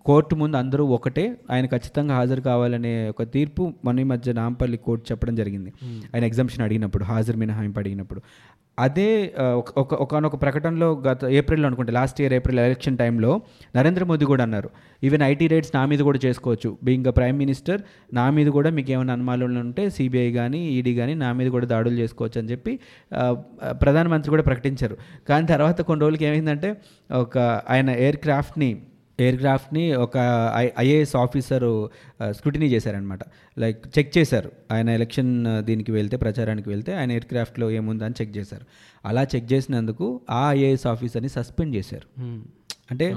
కోర్టు 0.08 0.34
ముందు 0.42 0.56
అందరూ 0.62 0.84
ఒకటే 0.96 1.24
ఆయన 1.50 1.66
ఖచ్చితంగా 1.66 2.12
హాజరు 2.20 2.44
కావాలనే 2.50 2.94
ఒక 3.12 3.22
తీర్పు 3.36 3.51
మన 3.60 4.00
ఈ 4.00 4.02
మధ్య 4.02 4.32
నాంపల్లి 4.32 4.76
కోర్టు 4.76 5.06
చెప్పడం 5.12 5.34
జరిగింది. 5.34 5.72
ఆయన 6.14 6.24
ఎగ్జామ్షన్ 6.24 6.64
అడిగినప్పుడు 6.64 7.04
హాజరు 7.04 7.36
మినహాయింపు 7.36 7.78
అడిగినప్పుడు. 7.78 8.22
అదే 8.78 9.34
ఒక- 9.38 9.74
ఒక 9.76 9.94
ఒకనొక 9.94 10.42
ప్రకటనలో 10.42 11.02
గత 11.08 11.24
ఏప్రిల్లో 11.24 11.66
అనుకుంటే 11.66 11.92
లాస్ట్ 11.92 12.20
ఇయర్ 12.20 12.32
ఏప్రిల్ 12.32 12.60
ఎలక్షన్ 12.60 12.98
టైంలో 12.98 13.40
నరేంద్ర 13.76 14.04
మోదీ 14.04 14.24
కూడా 14.24 14.42
అన్నారు 14.42 14.70
ఈవెన్ 15.04 15.22
ఐటీ 15.22 15.46
రైట్స్ 15.46 15.72
నా 15.74 15.86
మీద 15.86 15.98
కూడా 15.98 16.18
చేసుకోవచ్చు. 16.24 16.78
బీయింగ్ 16.82 17.04
ప్రైమ్ 17.16 17.38
మినిస్టర్ 17.38 17.80
నా 18.14 18.30
మీద 18.30 18.46
కూడా 18.46 18.70
మీకు 18.70 18.92
ఏమైనా 18.92 19.12
అనుమానాలు 19.12 19.60
ఉంటే 19.60 19.90
సిబిఐ 19.90 20.32
కానీ 20.32 20.68
ఈడీ 20.68 20.96
కానీ 20.96 21.14
నా 21.14 21.32
మీద 21.32 21.50
కూడా 21.50 21.66
దాడులు 21.66 21.94
చేసుకోవచ్చు 21.94 22.40
అని 22.40 22.50
చెప్పి 22.50 22.78
ప్రధానమంత్రి 23.70 24.30
కూడా 24.30 24.42
ప్రకటించారు. 24.42 24.96
కానీ 25.28 25.46
తర్వాత 25.46 25.80
కొన్ని 25.80 26.00
రోజులకి 26.00 26.24
ఏమైందంటే 26.24 26.76
ఒక 27.12 27.38
ఆయన 27.70 27.90
ఎయిర్ 27.90 28.16
క్రాఫ్ట్ని 28.16 28.82
ఎయిర్ 29.20 29.36
క్రాఫ్ట్ని 29.36 29.92
ఒక 29.92 30.18
ఐ 30.56 30.68
ఐఏఎస్ 30.78 31.16
ఆఫీసరు 31.16 31.90
స్క్రూటినీ 32.30 32.66
చేశారనమాట 32.66 33.18
లైక్ 33.58 33.98
చెక్ 33.98 34.18
చేశారు. 34.18 34.52
ఆయన 34.72 34.90
ఎలక్షన్ 34.90 35.46
ఆ, 35.46 35.60
దీనికి 35.60 35.92
వెళ్తే 35.92 36.16
ప్రచారానికి 36.16 36.68
వెళ్తే 36.68 36.94
ఆయన 36.94 37.10
ఎయిర్ 37.10 37.24
క్రాఫ్ట్లో 37.24 37.70
ఏముందని 37.70 38.14
చెక్ 38.20 38.36
చేశారు. 38.36 38.66
అలా 39.06 39.22
చెక్ 39.22 39.52
చేసినందుకు 39.52 40.20
ఆ 40.30 40.52
ఐఏఎస్ 40.52 40.86
ఆఫీసర్ని 40.86 41.28
సస్పెండ్ 41.28 41.76
చేశారు. 41.76 42.22
అంటే 42.90 43.14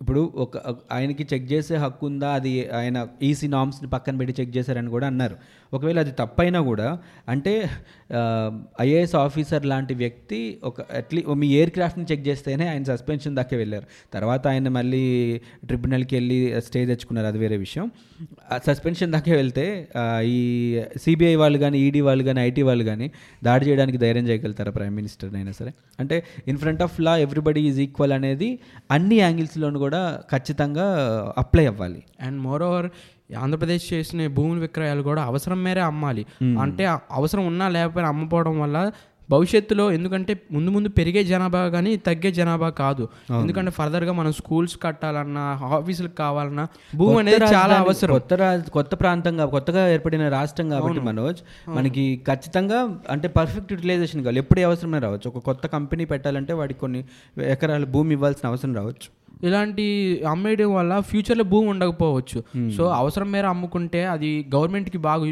ఇప్పుడు 0.00 0.32
ఒక 0.34 0.56
ఒక- 0.56 0.82
ఆయనకి 0.92 1.26
చెక్ 1.34 1.52
చేసే 1.52 1.76
హక్కు 1.76 2.06
ఉందా 2.06 2.30
అది 2.30 2.70
ఆయన 2.70 3.06
ఈసీ 3.22 3.48
నామ్స్ని 3.48 3.88
పక్కన 3.90 4.16
పెట్టి 4.16 4.42
చెక్ 4.42 4.56
చేశారని 4.56 4.90
కూడా 4.90 5.06
అన్నారు. 5.06 5.36
ఒకవేళ 5.74 5.98
అది 5.98 6.12
తప్పైనా 6.18 6.60
కూడా 6.60 6.98
అంటే 7.28 7.52
ఐఏఎస్ 8.80 9.14
ఆఫీసర్ 9.14 9.66
లాంటి 9.66 9.94
వ్యక్తి 9.94 10.58
ఒక 10.64 10.80
అట్లీ 10.80 11.24
మీ 11.36 11.48
ఎయిర్ 11.48 11.70
క్రాఫ్ట్ని 11.70 12.06
చెక్ 12.12 12.24
చేస్తేనే 12.28 12.68
ఆయన 12.68 12.82
సస్పెన్షన్ 12.82 13.36
దాకా 13.36 13.56
వెళ్ళారు. 13.56 13.86
తర్వాత 14.14 14.46
ఆయన 14.48 14.68
మళ్ళీ 14.68 15.02
ట్రిబ్యునల్కి 15.64 16.14
వెళ్ళి 16.16 16.38
స్టే 16.62 16.86
తెచ్చుకున్నారు 16.86 17.26
అది 17.26 17.38
వేరే 17.38 17.56
విషయం. 17.56 17.90
సస్పెన్షన్ 18.66 19.12
దాకా 19.12 19.32
వెళ్తే 19.32 19.88
ఈ 20.24 20.38
సిబిఐ 20.96 21.34
వాళ్ళు 21.34 21.58
కానీ 21.58 21.78
ఈడీ 21.78 22.00
వాళ్ళు 22.00 22.24
కానీ 22.24 22.40
ఐటీ 22.40 22.62
వాళ్ళు 22.62 22.84
కానీ 22.84 23.10
దాడి 23.44 23.66
చేయడానికి 23.68 23.98
ధైర్యం 23.98 24.28
చేయగలుగుతారా 24.28 24.72
ప్రైమ్ 24.72 24.96
మినిస్టర్ 24.96 25.34
అయినా 25.34 25.52
సరే? 25.52 25.72
అంటే 26.00 26.24
in 26.48 26.58
front 26.58 26.82
of 26.82 27.00
law 27.00 27.16
everybody 27.16 27.62
is 27.68 27.80
equal 27.80 28.12
అనేది 28.12 28.50
అన్ని 28.90 29.16
యాంగిల్స్లోనూ 29.16 29.78
కూడా 29.78 30.02
ఖచ్చితంగా 30.32 30.88
అప్లై 31.38 31.66
అవ్వాలి. 31.66 32.02
అండ్ 32.20 32.40
మోర్ 32.40 32.62
ఓవర్ 32.62 32.90
ఆంధ్రప్రదేశ్ 33.34 33.92
చేసిన 33.92 34.26
భూముల 34.26 34.58
విక్రయాలు 34.58 35.02
కూడా 35.02 35.22
అవసరం 35.22 35.64
మేరే 35.64 35.80
అమ్మాలి. 35.80 36.26
అంటే 36.60 36.86
అవసరం 37.10 37.46
ఉన్నా 37.46 37.68
లేకపోయినా 37.68 38.08
అమ్మపోవడం 38.08 38.60
వల్ల 38.60 38.90
భవిష్యత్తులో 39.30 39.92
ఎందుకంటే 39.92 40.40
ముందు 40.52 40.70
ముందు 40.70 40.88
పెరిగే 40.88 41.24
జనాభా 41.24 41.68
కానీ 41.68 41.96
తగ్గే 41.96 42.32
జనాభా 42.32 42.68
కాదు. 42.68 43.08
ఎందుకంటే 43.40 43.70
ఫర్దర్గా 43.70 44.12
మనం 44.12 44.32
స్కూల్స్ 44.32 44.76
కట్టాలన్నా 44.82 45.58
ఆఫీసులకు 45.62 46.14
కావాలన్నా 46.14 46.68
భూమి 46.94 47.18
అనేది 47.18 47.44
చాలా 47.54 47.74
అవసరం. 47.74 48.12
కొత్త 48.12 48.70
కొత్త 48.72 48.94
ప్రాంతంగా 49.00 49.46
కొత్తగా 49.46 49.88
ఏర్పడిన 49.88 50.28
రాష్ట్రం 50.28 50.68
కాబట్టి 50.68 51.00
మనోజ్ 51.00 51.42
మనకి 51.68 52.22
ఖచ్చితంగా 52.28 52.98
అంటే 53.10 53.28
పర్ఫెక్ట్ 53.28 53.72
యూటిలైజేషన్ 53.72 54.20
కావాలి. 54.20 54.38
ఎప్పుడు 54.38 54.60
అవసరమే 54.60 54.98
రావచ్చు. 54.98 55.28
ఒక 55.28 55.38
కొత్త 55.38 55.66
కంపెనీ 55.66 56.04
పెట్టాలంటే 56.04 56.52
వాడికి 56.52 56.80
కొన్ని 56.80 57.04
ఎకరాల 57.38 57.84
భూమి 57.84 58.12
ఇవ్వాల్సిన 58.12 58.48
అవసరం 58.48 58.74
రావచ్చు. 58.74 59.19
ఇలాంటి 59.48 59.84
అమ్మేయడం 60.32 60.70
వల్ల 60.74 60.92
ఫ్యూచర్లో 61.10 61.44
భూమి 61.52 61.68
ఉండకపోవచ్చు. 61.72 62.38
సో 62.76 62.82
అవసరం 63.00 63.28
మేర 63.32 63.46
అమ్ముకుంటే 63.54 64.00
అది 64.14 64.30
గవర్నమెంట్కి 64.54 64.98
బాగా 65.08 65.24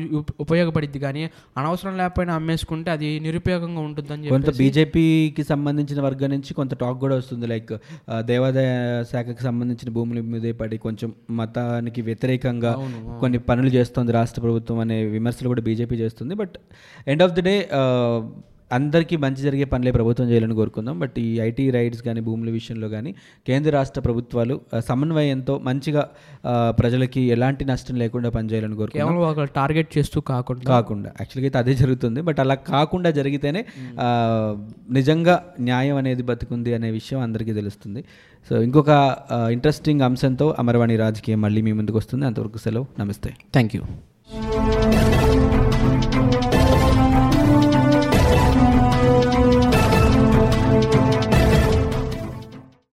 ఉపయోగపడిద్ది 0.44 1.00
కానీ 1.06 1.22
అనవసరం 1.58 1.94
లేకపోయినా 2.00 2.34
అమ్మేసుకుంటే 2.40 2.90
అది 2.96 3.10
నిరుపయోగంగా 3.26 3.82
ఉంటుందని 3.88 4.32
కొంత 4.34 4.52
బీజేపీకి 4.58 5.44
సంబంధించిన 5.52 6.00
వర్గం 6.06 6.30
నుంచి 6.36 6.54
కొంత 6.60 6.72
టాక్ 6.82 6.98
కూడా 7.04 7.16
వస్తుంది. 7.20 7.46
లైక్ 7.54 7.72
దేవాదాయ 8.30 8.70
శాఖకి 9.12 9.42
సంబంధించిన 9.48 9.88
భూముల 9.96 10.20
మీదే 10.34 10.52
పడి 10.60 10.78
కొంచెం 10.86 11.10
మతానికి 11.40 12.00
వ్యతిరేకంగా 12.08 12.74
కొన్ని 13.20 13.40
పనులు 13.48 13.72
చేస్తుంది 13.78 14.12
రాష్ట్ర 14.18 14.42
ప్రభుత్వం 14.42 14.78
అనే 14.84 14.98
విమర్శలు 15.16 15.48
కూడా 15.54 15.62
బీజేపీ 15.68 15.96
చేస్తుంది. 15.96 16.34
But 16.34 16.56
end 17.06 17.22
of 17.26 17.34
the 17.38 17.44
day 17.50 17.56
అందరికీ 18.72 19.16
మంచి 19.16 19.42
జరిగే 19.42 19.64
పనులే 19.64 19.90
ప్రభుత్వం 19.90 20.31
చేయాలని 20.31 20.54
కోరుకుందాం. 20.54 20.98
బట్ 20.98 21.12
ఈ 21.18 21.38
ఐటీ 21.40 21.70
రైట్స్ 21.70 22.02
కానీ 22.02 22.20
భూముల 22.20 22.50
విషయంలో 22.50 22.88
కానీ 22.88 23.14
కేంద్ర 23.46 23.70
రాష్ట్ర 23.70 24.00
ప్రభుత్వాలు 24.00 24.61
సమన్వయంతో 24.88 25.59
మంచిగా 25.59 26.09
ప్రజలకి 26.70 27.20
ఎలాంటి 27.20 27.64
నష్టం 27.64 27.96
లేకుండా 27.96 28.31
పనిచేయాలని 28.31 28.76
కోరుకుందాం. 28.76 29.48
టార్గెట్ 29.54 29.98
చేస్తూ 29.98 30.20
కాకుండా. 30.20 30.64
కాకుండా. 30.68 31.09
యాక్చువల్గా 31.09 31.44
అయితే 31.44 31.59
అదే 31.59 31.74
జరుగుతుంది. 31.74 32.20
బట్ 32.20 32.40
అలా 32.40 32.54
కాకుండా 32.54 33.11
జరిగితేనే 33.11 33.64
నిజంగా 34.90 35.44
న్యాయం 35.61 35.96
అనేది 35.96 36.22
బతుకుంది 36.22 36.74
అనే 36.74 36.90
విషయం 36.90 37.20
అందరికీ 37.20 37.52
తెలుస్తుంది. 37.52 38.04
సో 38.50 38.62
ఇంకొక 38.62 39.16
ఇంట్రెస్టింగ్ 39.52 40.00
అంశంతో 40.00 40.57
అమరవాణి 40.59 40.96
రాజకీయం 40.96 41.40
మళ్ళీ 41.40 41.62
మీ 41.62 41.72
ముందుకు 41.72 41.96
వస్తుంది. 41.96 42.26
అంతవరకు 42.26 42.59
సెలవు. 42.59 42.87
నమస్తే. 43.00 43.31
Thank 43.52 43.76
you. 43.76 43.83